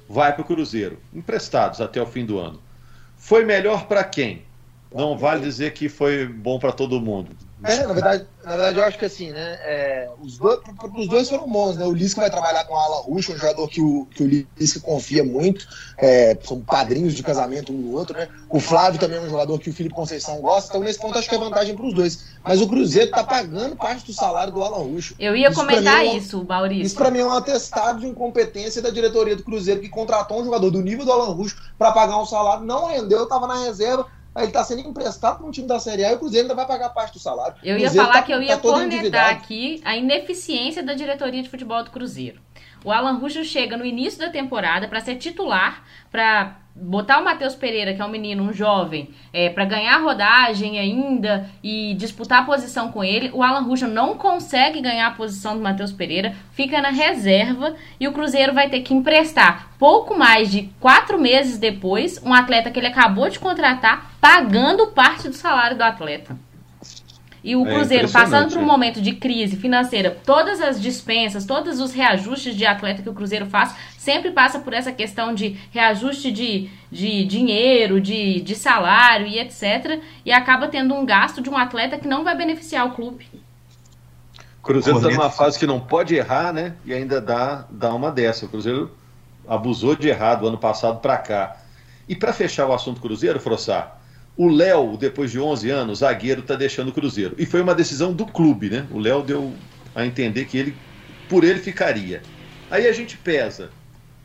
vai 0.10 0.34
para 0.34 0.41
o 0.41 0.45
Cruzeiro, 0.45 1.00
emprestados 1.13 1.80
até 1.80 2.02
o 2.02 2.06
fim 2.06 2.26
do 2.26 2.38
ano. 2.38 2.60
Foi 3.21 3.45
melhor 3.45 3.88
para 3.88 4.03
quem? 4.03 4.51
Não 4.91 5.17
vale 5.17 5.41
dizer 5.41 5.73
que 5.73 5.88
foi 5.88 6.27
bom 6.27 6.60
para 6.60 6.73
todo 6.73 6.99
mundo. 6.99 7.38
É, 7.63 7.86
na 7.86 7.93
verdade, 7.93 8.26
na 8.43 8.52
verdade, 8.52 8.80
eu 8.80 8.84
acho 8.84 8.97
que 8.97 9.06
assim, 9.06 9.30
né? 9.30 9.60
É, 9.62 10.10
os, 10.19 10.38
dois, 10.38 10.60
os 10.97 11.08
dois 11.08 11.30
foram 11.30 11.47
bons, 11.47 11.78
né? 11.78 11.86
O 11.86 11.91
Lisca 11.91 12.21
vai 12.21 12.30
trabalhar 12.30 12.65
com 12.65 12.76
a 12.76 12.84
Alan 12.84 13.02
Rush, 13.04 13.30
um 13.30 13.38
jogador 13.38 13.67
que 13.67 13.80
o, 13.80 14.08
que 14.08 14.24
o 14.24 14.45
Lisca 14.58 14.80
confia 14.80 15.24
muito. 15.24 15.67
É, 15.97 16.36
são 16.43 16.60
padrinhos 16.60 17.13
de 17.13 17.21
casamento 17.21 17.71
um 17.71 17.80
do 17.80 17.91
outro, 17.91 18.17
né? 18.17 18.28
O 18.50 18.60
Flávio 18.60 19.00
também 19.00 19.19
é 19.19 19.21
um 19.21 19.30
jogador 19.30 19.60
que 19.60 19.69
o 19.69 19.74
Felipe 19.74 19.93
Conceição 19.93 20.41
gosta, 20.41 20.69
então 20.69 20.82
nesse 20.82 21.00
ponto 21.00 21.17
acho 21.19 21.30
que 21.30 21.36
é 21.36 21.38
vantagem 21.38 21.76
para 21.76 21.86
os 21.86 21.93
dois. 21.93 22.26
Mas 22.43 22.60
o 22.60 22.67
Cruzeiro 22.67 23.12
tá 23.12 23.24
pagando 23.24 23.76
parte 23.76 24.08
do 24.08 24.13
salário 24.13 24.52
do 24.52 24.63
Alan 24.63 24.84
Rush. 24.84 25.13
Eu 25.19 25.36
ia 25.36 25.50
isso 25.50 25.60
comentar 25.60 26.04
é 26.04 26.15
isso, 26.15 26.43
Maurício. 26.43 26.86
Isso 26.86 26.95
para 26.95 27.12
mim 27.12 27.19
é 27.19 27.26
um 27.26 27.34
atestado 27.34 28.00
de 28.00 28.08
incompetência 28.08 28.82
da 28.82 28.89
diretoria 28.89 29.36
do 29.36 29.43
Cruzeiro 29.43 29.82
que 29.82 29.89
contratou 29.89 30.41
um 30.41 30.45
jogador 30.45 30.71
do 30.71 30.82
nível 30.82 31.06
do 31.06 31.12
Alan 31.12 31.34
Rush 31.34 31.56
para 31.78 31.91
pagar 31.91 32.17
um 32.17 32.26
salário, 32.26 32.65
não 32.65 32.88
rendeu, 32.88 33.24
estava 33.24 33.45
na 33.45 33.65
reserva 33.65 34.08
Aí 34.34 34.44
ele 34.44 34.50
está 34.52 34.63
sendo 34.63 34.82
emprestado 34.82 35.39
para 35.39 35.48
um 35.48 35.52
time 35.52 35.67
da 35.67 35.80
Série 35.80 36.06
A 36.06 36.12
e 36.12 36.15
o 36.15 36.20
Cruzeiro 36.20 36.46
ainda 36.46 36.56
vai 36.56 36.65
pagar 36.65 36.89
parte 36.89 37.13
do 37.13 37.20
salário. 37.20 37.56
Eu 37.62 37.78
ia 37.78 37.91
falar 37.91 38.13
tá, 38.13 38.22
que 38.22 38.32
eu 38.32 38.41
ia 38.41 38.56
tá 38.56 38.62
cornetar 38.62 39.30
aqui 39.32 39.82
a 39.84 39.98
ineficiência 39.98 40.82
da 40.82 40.94
diretoria 40.94 41.44
de 41.44 41.50
futebol 41.50 41.84
do 41.84 41.91
Cruzeiro. 41.91 42.39
O 42.84 42.91
Alan 42.91 43.17
Ruschel 43.17 43.44
chega 43.44 43.76
no 43.76 43.86
início 43.86 44.20
da 44.20 44.30
temporada 44.30 44.88
para 44.88 45.02
ser 45.02 45.17
titular, 45.17 45.84
para 46.10 46.61
botar 46.75 47.19
o 47.19 47.23
Matheus 47.23 47.55
Pereira, 47.55 47.93
que 47.93 48.01
é 48.01 48.05
um 48.05 48.10
menino, 48.10 48.43
um 48.43 48.53
jovem, 48.53 49.10
é, 49.34 49.49
para 49.49 49.65
ganhar 49.65 49.97
rodagem 50.01 50.79
ainda 50.79 51.49
e 51.63 51.93
disputar 51.95 52.41
a 52.41 52.45
posição 52.45 52.91
com 52.91 53.03
ele. 53.03 53.29
O 53.34 53.43
Alan 53.43 53.62
Ruschel 53.62 53.89
não 53.89 54.15
consegue 54.15 54.81
ganhar 54.81 55.07
a 55.07 55.12
posição 55.12 55.55
do 55.55 55.63
Matheus 55.63 55.91
Pereira, 55.91 56.36
fica 56.53 56.81
na 56.81 56.89
reserva 56.89 57.75
e 57.99 58.07
o 58.07 58.13
Cruzeiro 58.13 58.53
vai 58.53 58.69
ter 58.69 58.81
que 58.81 58.93
emprestar 58.93 59.71
pouco 59.77 60.17
mais 60.17 60.51
de 60.51 60.69
quatro 60.79 61.19
meses 61.19 61.57
depois 61.57 62.21
um 62.23 62.34
atleta 62.34 62.69
que 62.69 62.79
ele 62.79 62.88
acabou 62.88 63.29
de 63.29 63.39
contratar, 63.39 64.12
pagando 64.19 64.88
parte 64.88 65.27
do 65.27 65.36
salário 65.36 65.77
do 65.77 65.84
atleta. 65.84 66.38
E 67.43 67.56
o 67.56 67.65
é 67.65 67.73
Cruzeiro, 67.73 68.10
passando 68.10 68.51
por 68.51 68.60
um 68.60 68.63
é. 68.63 68.65
momento 68.65 69.01
de 69.01 69.13
crise 69.13 69.56
financeira, 69.56 70.15
todas 70.23 70.62
as 70.62 70.80
dispensas, 70.80 71.43
todos 71.45 71.80
os 71.80 71.91
reajustes 71.91 72.56
de 72.56 72.65
atleta 72.65 73.01
que 73.01 73.10
o 73.10 73.13
Cruzeiro 73.13 73.47
faz, 73.47 73.75
sempre 73.97 74.32
passa 74.32 74.60
por 74.60 74.73
essa 74.73 74.91
questão 74.91 75.34
de 75.34 75.58
reajuste 75.71 76.32
de, 76.32 76.69
de 76.91 77.25
dinheiro, 77.25 77.99
de, 77.99 78.41
de 78.41 78.56
salário 78.56 79.25
e 79.25 79.39
etc. 79.39 80.01
E 80.23 80.32
acaba 80.32 80.67
tendo 80.67 80.93
um 80.93 81.04
gasto 81.04 81.41
de 81.41 81.49
um 81.49 81.58
atleta 81.58 81.97
que 81.97 82.08
não 82.08 82.23
vai 82.23 82.38
beneficiar 82.38 82.86
o 82.86 82.91
clube. 82.91 83.27
O 84.60 84.63
Cruzeiro 84.63 84.99
está 84.99 85.10
numa 85.10 85.32
fase 85.32 85.58
que 85.58 85.65
não 85.65 85.80
pode 85.80 86.13
errar, 86.13 86.54
né? 86.54 86.75
E 86.86 86.93
ainda 86.93 87.19
dá, 87.19 87.65
dá 87.71 87.91
uma 87.95 88.12
dessa. 88.12 88.45
O 88.45 88.49
Cruzeiro 88.49 88.91
abusou 89.47 89.95
de 89.95 90.08
errar 90.08 90.36
do 90.36 90.47
ano 90.47 90.60
passado 90.60 90.99
para 90.99 91.17
cá. 91.17 91.58
E 92.08 92.15
para 92.15 92.32
fechar 92.32 92.67
o 92.67 92.73
assunto 92.73 93.01
Cruzeiro, 93.01 93.39
Frossar, 93.39 94.01
o 94.36 94.48
Léo, 94.48 94.98
depois 94.98 95.32
de 95.32 95.39
11 95.39 95.70
anos, 95.70 96.00
zagueiro, 96.00 96.41
está 96.41 96.56
deixando 96.56 96.89
o 96.89 96.94
Cruzeiro. 96.94 97.36
E 97.38 97.46
foi 97.46 97.62
uma 97.62 97.76
decisão 97.76 98.13
do 98.13 98.26
clube, 98.26 98.70
né? 98.70 98.88
O 98.91 99.00
Léo 99.00 99.22
deu 99.22 99.54
a 99.94 100.06
entender 100.06 100.46
que 100.46 100.58
ele, 100.58 100.76
por 101.30 101.44
ele 101.44 101.60
ficaria. 101.60 102.22
Aí 102.70 102.88
a 102.88 102.94
gente 102.94 103.17
pesa 103.17 103.70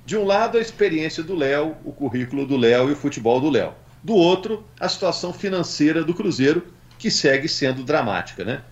De 0.05 0.17
um 0.17 0.25
lado, 0.25 0.57
a 0.57 0.61
experiência 0.61 1.23
do 1.23 1.35
Léo, 1.35 1.75
o 1.85 1.93
currículo 1.93 2.47
do 2.47 2.57
Léo 2.57 2.89
e 2.89 2.93
o 2.93 2.97
futebol 2.97 3.41
do 3.41 3.51
Léo. 3.51 3.73
Do 4.05 4.15
outro, 4.15 4.65
a 4.79 4.89
situação 4.89 5.33
financeira 5.33 6.05
do 6.05 6.15
Cruzeiro, 6.15 6.65
que 6.97 7.11
segue 7.11 7.49
sendo 7.49 7.83
dramática, 7.83 8.45
né? 8.45 8.63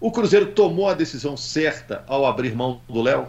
O 0.00 0.12
Cruzeiro 0.12 0.46
tomou 0.52 0.88
a 0.88 0.94
decisão 0.94 1.36
certa 1.36 2.04
ao 2.06 2.24
abrir 2.24 2.54
mão 2.54 2.80
do 2.88 3.02
Léo? 3.02 3.26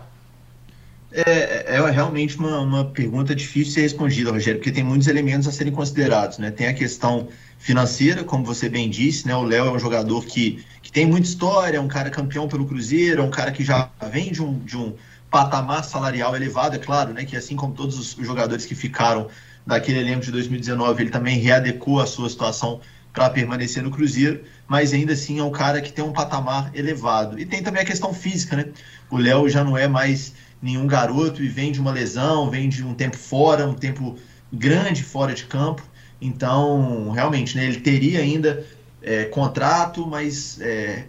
É, 1.12 1.76
é 1.76 1.90
realmente 1.90 2.38
uma, 2.38 2.60
uma 2.60 2.86
pergunta 2.86 3.34
difícil 3.34 3.70
de 3.70 3.72
ser 3.72 3.82
respondida, 3.82 4.32
Rogério, 4.32 4.60
porque 4.60 4.72
tem 4.72 4.84
muitos 4.84 5.08
elementos 5.08 5.48
a 5.48 5.52
serem 5.52 5.72
considerados, 5.72 6.38
né? 6.38 6.52
Tem 6.52 6.68
a 6.68 6.74
questão 6.74 7.30
financeira, 7.66 8.24
como 8.24 8.46
você 8.46 8.70
bem 8.70 8.88
disse, 8.92 9.28
né? 9.28 9.36
O 9.36 9.42
Léo 9.42 9.66
é 9.66 9.72
um 9.72 9.80
jogador 9.80 10.24
que, 10.24 10.64
que 10.84 10.92
tem 10.92 11.04
muita 11.04 11.28
história, 11.28 11.78
é 11.78 11.82
um 11.82 11.88
cara 11.88 12.12
campeão 12.12 12.48
pelo 12.48 12.64
Cruzeiro, 12.68 13.24
é 13.24 13.26
um 13.26 13.32
cara 13.32 13.52
que 13.52 13.64
já 13.64 13.90
vem 14.12 14.32
de 14.32 14.40
um, 14.40 14.60
de 14.60 14.78
um 14.78 14.94
patamar 15.32 15.84
salarial 15.84 16.36
elevado, 16.36 16.76
é 16.76 16.78
claro, 16.78 17.12
né? 17.12 17.26
Que 17.26 17.36
assim 17.36 17.56
como 17.56 17.74
todos 17.74 17.98
os 17.98 18.24
jogadores 18.24 18.68
que 18.68 18.76
ficaram 18.76 19.30
daquele 19.66 19.98
elenco 19.98 20.22
de 20.22 20.32
2019, 20.32 21.02
ele 21.02 21.10
também 21.10 21.40
readequou 21.40 22.00
a 22.00 22.06
sua 22.06 22.30
situação 22.30 22.82
para 23.12 23.32
permanecer 23.32 23.82
no 23.82 23.90
Cruzeiro, 23.90 24.44
mas 24.68 24.94
ainda 24.94 25.14
assim 25.14 25.40
é 25.40 25.44
um 25.44 25.50
cara 25.50 25.82
que 25.82 25.92
tem 25.92 26.06
um 26.06 26.14
patamar 26.14 26.70
elevado. 26.76 27.40
E 27.40 27.48
tem 27.48 27.64
também 27.64 27.82
a 27.82 27.86
questão 27.86 28.14
física, 28.14 28.56
né? 28.56 28.68
O 29.10 29.18
Léo 29.18 29.50
já 29.50 29.64
não 29.64 29.76
é 29.76 29.88
mais 29.88 30.36
nenhum 30.62 30.86
garoto 30.86 31.42
e 31.42 31.48
vem 31.48 31.72
de 31.72 31.80
uma 31.80 31.92
lesão, 31.92 32.48
vem 32.48 32.70
de 32.70 32.86
um 32.86 32.94
tempo 32.94 33.18
fora, 33.18 33.68
um 33.68 33.74
tempo 33.74 34.16
grande 34.54 35.02
fora 35.02 35.34
de 35.34 35.46
campo. 35.46 35.82
Então, 36.26 37.12
realmente, 37.12 37.56
né, 37.56 37.66
ele 37.66 37.78
teria 37.78 38.20
ainda 38.20 38.66
é, 39.02 39.26
contrato, 39.26 40.08
mas 40.08 40.60
é, 40.60 41.06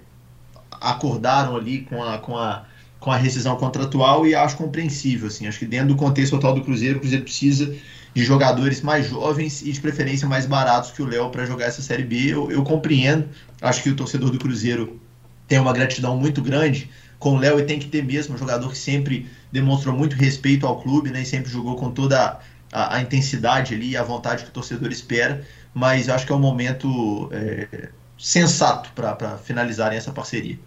acordaram 0.81 1.57
ali 1.57 1.81
com 1.81 2.03
a, 2.03 2.19
com, 2.19 2.37
a, 2.37 2.65
com 3.01 3.11
a 3.11 3.17
rescisão 3.17 3.57
contratual 3.57 4.27
e 4.27 4.35
acho 4.35 4.57
compreensível. 4.57 5.29
Assim, 5.29 5.47
acho 5.47 5.59
que 5.59 5.67
dentro 5.67 5.89
do 5.89 5.97
contexto 5.97 6.37
atual 6.37 6.55
do 6.55 6.63
Cruzeiro, 6.63 6.99
o 6.99 7.01
Cruzeiro 7.01 7.25
precisa 7.25 7.75
de 8.15 8.25
jogadores 8.25 8.81
mais 8.83 9.09
jovens 9.09 9.63
e 9.63 9.73
de 9.73 9.81
preferência 9.81 10.29
mais 10.29 10.47
baratos 10.47 10.91
que 10.91 11.03
o 11.03 11.07
Léo 11.07 11.31
para 11.31 11.45
jogar 11.47 11.67
essa 11.67 11.83
Série 11.83 12.05
B. 12.05 12.17
Eu, 12.27 12.51
eu 12.51 12.63
compreendo, 12.63 13.29
acho 13.61 13.83
que 13.83 13.91
o 13.91 13.97
torcedor 13.97 14.31
do 14.31 14.39
Cruzeiro 14.39 15.01
tem 15.49 15.59
uma 15.59 15.73
gratidão 15.73 16.17
muito 16.17 16.43
grande 16.43 16.91
com 17.19 17.35
o 17.35 17.39
Léo 17.39 17.59
e 17.59 17.63
tem 17.63 17.79
que 17.79 17.89
ter 17.89 18.05
mesmo, 18.05 18.35
um 18.35 18.39
jogador 18.39 18.71
que 18.71 18.79
sempre 18.79 19.27
demonstrou 19.51 19.97
muito 19.97 20.15
respeito 20.17 20.67
ao 20.67 20.81
clube, 20.81 21.11
né, 21.11 21.23
e 21.23 21.27
sempre 21.27 21.51
jogou 21.51 21.77
com 21.77 21.91
toda 21.91 22.39
a, 22.73 22.97
a 22.97 23.03
intensidade 23.03 23.75
ali 23.75 23.97
a 23.97 24.03
vontade 24.03 24.45
que 24.45 24.51
o 24.51 24.53
torcedor 24.53 24.91
espera, 24.91 25.45
mas 25.75 26.09
eu 26.09 26.15
acho 26.15 26.27
que 26.27 26.33
é 26.33 26.35
um 26.35 26.41
momento 26.41 27.29
é, 27.33 27.89
sensato 28.19 28.91
para 28.95 29.39
finalizarem 29.39 29.99
essa 29.99 30.13
parceria. 30.13 30.59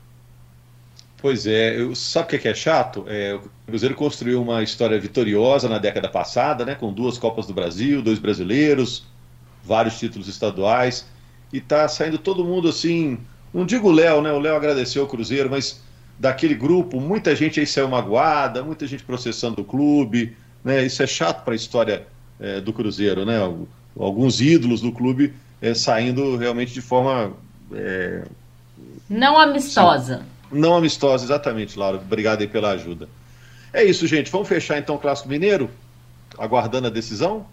Pois 1.21 1.45
é, 1.45 1.77
eu, 1.77 1.93
sabe 1.95 2.35
o 2.35 2.39
que 2.39 2.47
é 2.47 2.53
chato? 2.53 3.03
É, 3.07 3.33
o 3.35 3.41
Cruzeiro 3.67 3.93
construiu 3.95 4.41
uma 4.41 4.63
história 4.63 4.97
vitoriosa 4.99 5.67
na 5.67 5.77
década 5.77 6.07
passada, 6.07 6.65
né, 6.65 6.75
com 6.75 6.93
duas 6.93 7.17
Copas 7.17 7.45
do 7.45 7.53
Brasil, 7.53 8.01
dois 8.01 8.19
brasileiros, 8.19 9.05
vários 9.63 9.99
títulos 9.99 10.29
estaduais, 10.29 11.05
e 11.51 11.59
tá 11.59 11.87
saindo 11.87 12.17
todo 12.17 12.45
mundo 12.45 12.69
assim. 12.69 13.19
Não 13.53 13.65
digo 13.65 13.89
o 13.89 13.91
Léo, 13.91 14.21
né? 14.21 14.31
O 14.31 14.39
Léo 14.39 14.55
agradeceu 14.55 15.03
o 15.03 15.07
Cruzeiro, 15.07 15.49
mas 15.49 15.81
daquele 16.17 16.53
grupo, 16.53 17.01
muita 17.01 17.35
gente 17.35 17.59
aí 17.59 17.67
saiu 17.67 17.89
magoada, 17.89 18.63
muita 18.63 18.85
gente 18.85 19.03
processando 19.03 19.61
o 19.61 19.65
clube, 19.65 20.37
né? 20.63 20.85
Isso 20.85 21.01
é 21.01 21.07
chato 21.07 21.43
para 21.43 21.53
a 21.53 21.55
história 21.55 22.05
é, 22.39 22.59
do 22.61 22.73
Cruzeiro, 22.73 23.25
né? 23.25 23.37
Alguns 23.97 24.39
ídolos 24.41 24.81
do 24.81 24.91
clube 24.91 25.33
é, 25.61 25.73
saindo 25.73 26.37
realmente 26.37 26.73
de 26.73 26.81
forma. 26.81 27.33
É... 27.73 28.23
Não 29.09 29.37
amistosa. 29.37 30.23
Não 30.51 30.75
amistosa, 30.75 31.25
exatamente, 31.25 31.77
Laura. 31.77 31.97
Obrigado 31.97 32.41
aí 32.41 32.47
pela 32.47 32.71
ajuda. 32.71 33.07
É 33.71 33.83
isso, 33.83 34.07
gente. 34.07 34.31
Vamos 34.31 34.47
fechar 34.47 34.79
então 34.79 34.95
o 34.95 34.99
Clássico 34.99 35.29
Mineiro? 35.29 35.69
Aguardando 36.37 36.87
a 36.87 36.89
decisão? 36.89 37.45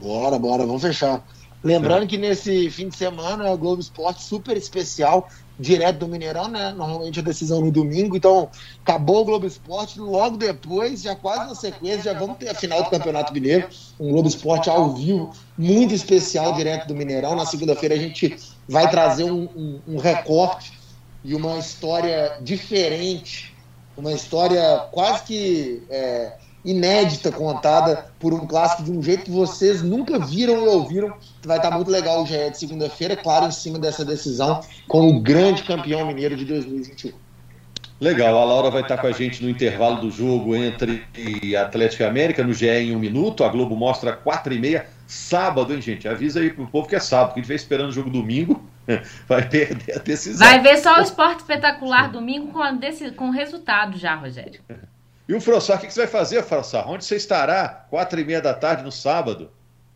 Bora, 0.00 0.38
bora, 0.38 0.66
vamos 0.66 0.82
fechar. 0.82 1.24
Lembrando 1.62 2.04
é. 2.04 2.06
que 2.06 2.18
nesse 2.18 2.70
fim 2.70 2.88
de 2.88 2.96
semana 2.96 3.46
é 3.46 3.50
o 3.50 3.56
Globo 3.56 3.80
Esporte 3.80 4.22
super 4.22 4.56
especial 4.56 5.28
direto 5.62 6.00
do 6.00 6.08
Mineirão, 6.08 6.48
né? 6.48 6.72
Normalmente 6.72 7.20
a 7.20 7.22
decisão 7.22 7.60
no 7.60 7.70
domingo, 7.70 8.16
então 8.16 8.50
acabou 8.82 9.22
o 9.22 9.24
Globo 9.24 9.46
Esporte, 9.46 9.98
logo 9.98 10.36
depois, 10.36 11.02
já 11.02 11.14
quase 11.14 11.48
na 11.48 11.54
sequência, 11.54 12.12
já 12.12 12.18
vamos 12.18 12.36
ter 12.36 12.48
a 12.48 12.54
final 12.54 12.82
do 12.82 12.90
Campeonato 12.90 13.32
Mineiro, 13.32 13.68
um 13.98 14.10
Globo 14.10 14.28
Esporte 14.28 14.68
ao 14.68 14.92
vivo, 14.92 15.32
muito 15.56 15.94
especial 15.94 16.52
direto 16.52 16.88
do 16.88 16.94
Mineirão. 16.94 17.36
Na 17.36 17.46
segunda-feira 17.46 17.94
a 17.94 17.98
gente 17.98 18.36
vai 18.68 18.90
trazer 18.90 19.24
um, 19.24 19.48
um, 19.56 19.80
um 19.86 19.98
recorte 19.98 20.72
e 21.24 21.34
uma 21.34 21.56
história 21.58 22.38
diferente, 22.42 23.54
uma 23.96 24.12
história 24.12 24.88
quase 24.90 25.22
que 25.22 25.82
é, 25.88 26.32
inédita 26.64 27.30
contada 27.32 28.06
por 28.18 28.32
um 28.32 28.46
clássico 28.46 28.84
de 28.84 28.92
um 28.92 29.02
jeito 29.02 29.24
que 29.24 29.30
vocês 29.30 29.82
nunca 29.82 30.18
viram 30.18 30.64
e 30.64 30.68
ouviram. 30.68 31.12
Vai 31.44 31.56
estar 31.56 31.70
muito 31.70 31.90
legal 31.90 32.22
o 32.22 32.26
GE 32.26 32.50
de 32.50 32.58
segunda-feira, 32.58 33.16
claro, 33.16 33.46
em 33.46 33.50
cima 33.50 33.78
dessa 33.78 34.04
decisão 34.04 34.60
com 34.88 35.08
o 35.08 35.20
grande 35.20 35.62
campeão 35.64 36.06
mineiro 36.06 36.36
de 36.36 36.44
2021. 36.44 37.12
Legal, 38.02 38.36
a 38.36 38.44
Laura 38.44 38.68
vai 38.68 38.82
estar 38.82 38.98
com 38.98 39.06
a 39.06 39.12
gente 39.12 39.44
no 39.44 39.48
intervalo 39.48 40.00
do 40.00 40.10
jogo 40.10 40.56
entre 40.56 41.04
Atlético 41.56 42.02
e 42.02 42.06
América, 42.06 42.42
no 42.42 42.52
GE 42.52 42.66
em 42.66 42.96
um 42.96 42.98
minuto. 42.98 43.44
A 43.44 43.48
Globo 43.48 43.76
mostra 43.76 44.12
4 44.12 44.52
e 44.54 44.58
meia, 44.58 44.86
sábado, 45.06 45.72
hein, 45.72 45.80
gente? 45.80 46.08
Avisa 46.08 46.40
aí 46.40 46.50
pro 46.50 46.66
povo 46.66 46.88
que 46.88 46.96
é 46.96 46.98
sábado, 46.98 47.34
que 47.34 47.38
a 47.38 47.42
gente 47.42 47.48
vai 47.48 47.54
esperando 47.54 47.90
o 47.90 47.92
jogo 47.92 48.10
domingo, 48.10 48.60
vai 49.28 49.48
perder 49.48 49.94
a 49.94 49.98
decisão. 50.00 50.44
Vai 50.44 50.58
ver 50.58 50.78
só 50.78 50.98
o 50.98 51.00
esporte 51.00 51.40
espetacular 51.40 52.10
domingo 52.10 52.48
com, 52.48 52.60
a 52.60 52.76
com 53.16 53.30
resultado 53.30 53.96
já, 53.96 54.16
Rogério. 54.16 54.60
E 55.28 55.34
o 55.34 55.40
Frossar, 55.40 55.78
o 55.78 55.80
que 55.80 55.92
você 55.92 56.00
vai 56.00 56.08
fazer, 56.08 56.42
Frossar? 56.42 56.88
Onde 56.88 57.04
você 57.04 57.16
estará? 57.16 57.86
Quatro 57.88 58.18
e 58.20 58.24
meia 58.24 58.40
da 58.40 58.52
tarde 58.52 58.82
no 58.82 58.90
sábado? 58.90 59.50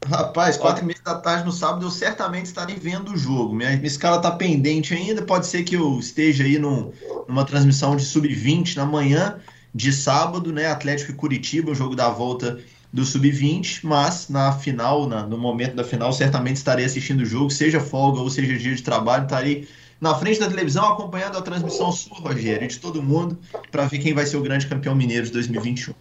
Rapaz, 0.05 0.57
quatro 0.57 0.85
e 0.85 0.87
meia 0.87 1.01
da 1.05 1.17
tarde 1.17 1.45
no 1.45 1.51
sábado 1.51 1.85
eu 1.85 1.91
certamente 1.91 2.47
estarei 2.47 2.77
vendo 2.77 3.13
o 3.13 3.17
jogo. 3.17 3.55
Minha, 3.55 3.71
minha 3.71 3.87
escala 3.87 4.19
está 4.19 4.31
pendente 4.31 4.95
ainda. 4.95 5.23
Pode 5.23 5.47
ser 5.47 5.65
que 5.65 5.75
eu 5.75 5.99
esteja 5.99 6.45
aí 6.45 6.59
num, 6.59 6.93
numa 7.27 7.45
transmissão 7.45 7.97
de 7.97 8.05
sub-20 8.05 8.77
na 8.77 8.87
manhã 8.87 9.41
de 9.75 9.93
sábado, 9.93 10.53
né? 10.53 10.67
Atlético 10.67 11.11
e 11.11 11.15
Curitiba, 11.15 11.73
o 11.73 11.75
jogo 11.75 11.97
da 11.97 12.09
volta 12.09 12.61
do 12.93 13.05
sub-20. 13.05 13.81
Mas 13.83 14.29
na 14.29 14.53
final, 14.53 15.09
na, 15.09 15.27
no 15.27 15.37
momento 15.37 15.75
da 15.75 15.83
final, 15.83 16.13
certamente 16.13 16.57
estarei 16.57 16.85
assistindo 16.85 17.23
o 17.23 17.27
jogo, 17.27 17.51
seja 17.51 17.81
folga 17.81 18.21
ou 18.21 18.31
seja 18.31 18.57
dia 18.57 18.77
de 18.77 18.83
trabalho, 18.83 19.25
estarei 19.25 19.67
na 20.01 20.15
frente 20.15 20.41
da 20.41 20.49
televisão 20.49 20.93
acompanhando 20.93 21.39
a 21.39 21.43
transmissão 21.43 21.91
sua, 21.93 22.19
Rogério, 22.19 22.65
e 22.65 22.69
de 22.69 22.79
todo 22.79 23.03
mundo, 23.03 23.39
para 23.71 23.85
ver 23.87 23.99
quem 23.99 24.13
vai 24.13 24.27
ser 24.27 24.37
o 24.37 24.43
grande 24.43 24.67
campeão 24.67 24.95
mineiro 24.95 25.27
de 25.27 25.33
2021. 25.33 25.95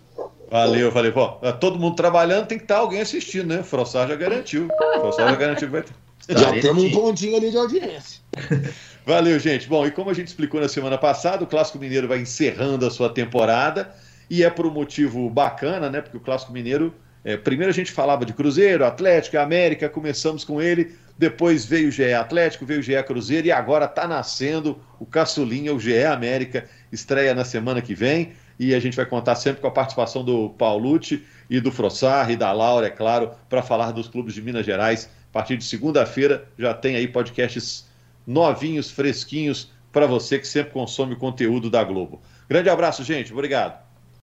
Valeu, 0.49 0.91
valeu. 0.91 1.11
Pô, 1.11 1.37
é, 1.41 1.51
todo 1.51 1.79
mundo 1.79 1.95
trabalhando, 1.95 2.47
tem 2.47 2.57
que 2.57 2.63
estar 2.63 2.77
alguém 2.77 3.01
assistindo, 3.01 3.47
né? 3.47 3.59
O 3.61 3.63
Frossar 3.63 4.07
já 4.07 4.15
garantiu. 4.15 4.67
O 4.67 4.99
Frossar 5.01 5.29
já 5.29 5.35
garantiu 5.35 5.67
que 5.67 5.73
vai 5.73 5.81
ter. 5.81 5.93
Já 6.27 6.59
temos 6.59 6.83
um 6.83 6.91
pontinho 6.91 7.37
ali 7.37 7.51
de 7.51 7.57
audiência. 7.57 8.21
Valeu, 9.05 9.37
gente. 9.37 9.67
Bom, 9.67 9.85
e 9.85 9.91
como 9.91 10.09
a 10.09 10.13
gente 10.13 10.27
explicou 10.27 10.59
na 10.59 10.67
semana 10.67 10.97
passada, 10.97 11.43
o 11.43 11.47
Clássico 11.47 11.77
Mineiro 11.77 12.07
vai 12.07 12.19
encerrando 12.19 12.85
a 12.85 12.89
sua 12.89 13.09
temporada 13.09 13.93
e 14.27 14.43
é 14.43 14.49
por 14.49 14.65
um 14.65 14.71
motivo 14.71 15.29
bacana, 15.29 15.89
né? 15.89 16.01
Porque 16.01 16.17
o 16.17 16.19
Clássico 16.19 16.51
Mineiro, 16.51 16.93
é, 17.23 17.37
primeiro 17.37 17.69
a 17.69 17.73
gente 17.73 17.91
falava 17.91 18.25
de 18.25 18.33
Cruzeiro, 18.33 18.83
Atlético, 18.83 19.37
América, 19.37 19.87
começamos 19.87 20.43
com 20.43 20.59
ele, 20.59 20.95
depois 21.17 21.65
veio 21.65 21.87
o 21.87 21.91
GE 21.91 22.13
Atlético, 22.13 22.65
veio 22.65 22.79
o 22.79 22.83
GE 22.83 23.01
Cruzeiro 23.03 23.47
e 23.47 23.51
agora 23.51 23.85
está 23.85 24.07
nascendo 24.07 24.79
o 24.99 25.05
Caçulinha, 25.05 25.73
o 25.73 25.79
GE 25.79 26.03
América, 26.03 26.67
estreia 26.91 27.33
na 27.33 27.45
semana 27.45 27.81
que 27.81 27.95
vem 27.95 28.33
e 28.59 28.73
a 28.73 28.79
gente 28.79 28.95
vai 28.95 29.05
contar 29.05 29.35
sempre 29.35 29.61
com 29.61 29.67
a 29.67 29.71
participação 29.71 30.23
do 30.23 30.49
Paulucci 30.51 31.23
e 31.49 31.59
do 31.59 31.71
Frossar 31.71 32.31
e 32.31 32.35
da 32.35 32.51
Laura, 32.51 32.87
é 32.87 32.89
claro, 32.89 33.31
para 33.49 33.61
falar 33.61 33.91
dos 33.91 34.07
clubes 34.07 34.33
de 34.33 34.41
Minas 34.41 34.65
Gerais. 34.65 35.09
A 35.29 35.33
partir 35.33 35.57
de 35.57 35.65
segunda-feira 35.65 36.47
já 36.57 36.73
tem 36.73 36.95
aí 36.95 37.07
podcasts 37.07 37.87
novinhos, 38.25 38.89
fresquinhos 38.89 39.71
para 39.91 40.07
você 40.07 40.39
que 40.39 40.47
sempre 40.47 40.73
consome 40.73 41.13
o 41.13 41.17
conteúdo 41.17 41.69
da 41.69 41.83
Globo. 41.83 42.21
Grande 42.49 42.69
abraço, 42.69 43.03
gente. 43.03 43.31
Obrigado. 43.31 43.84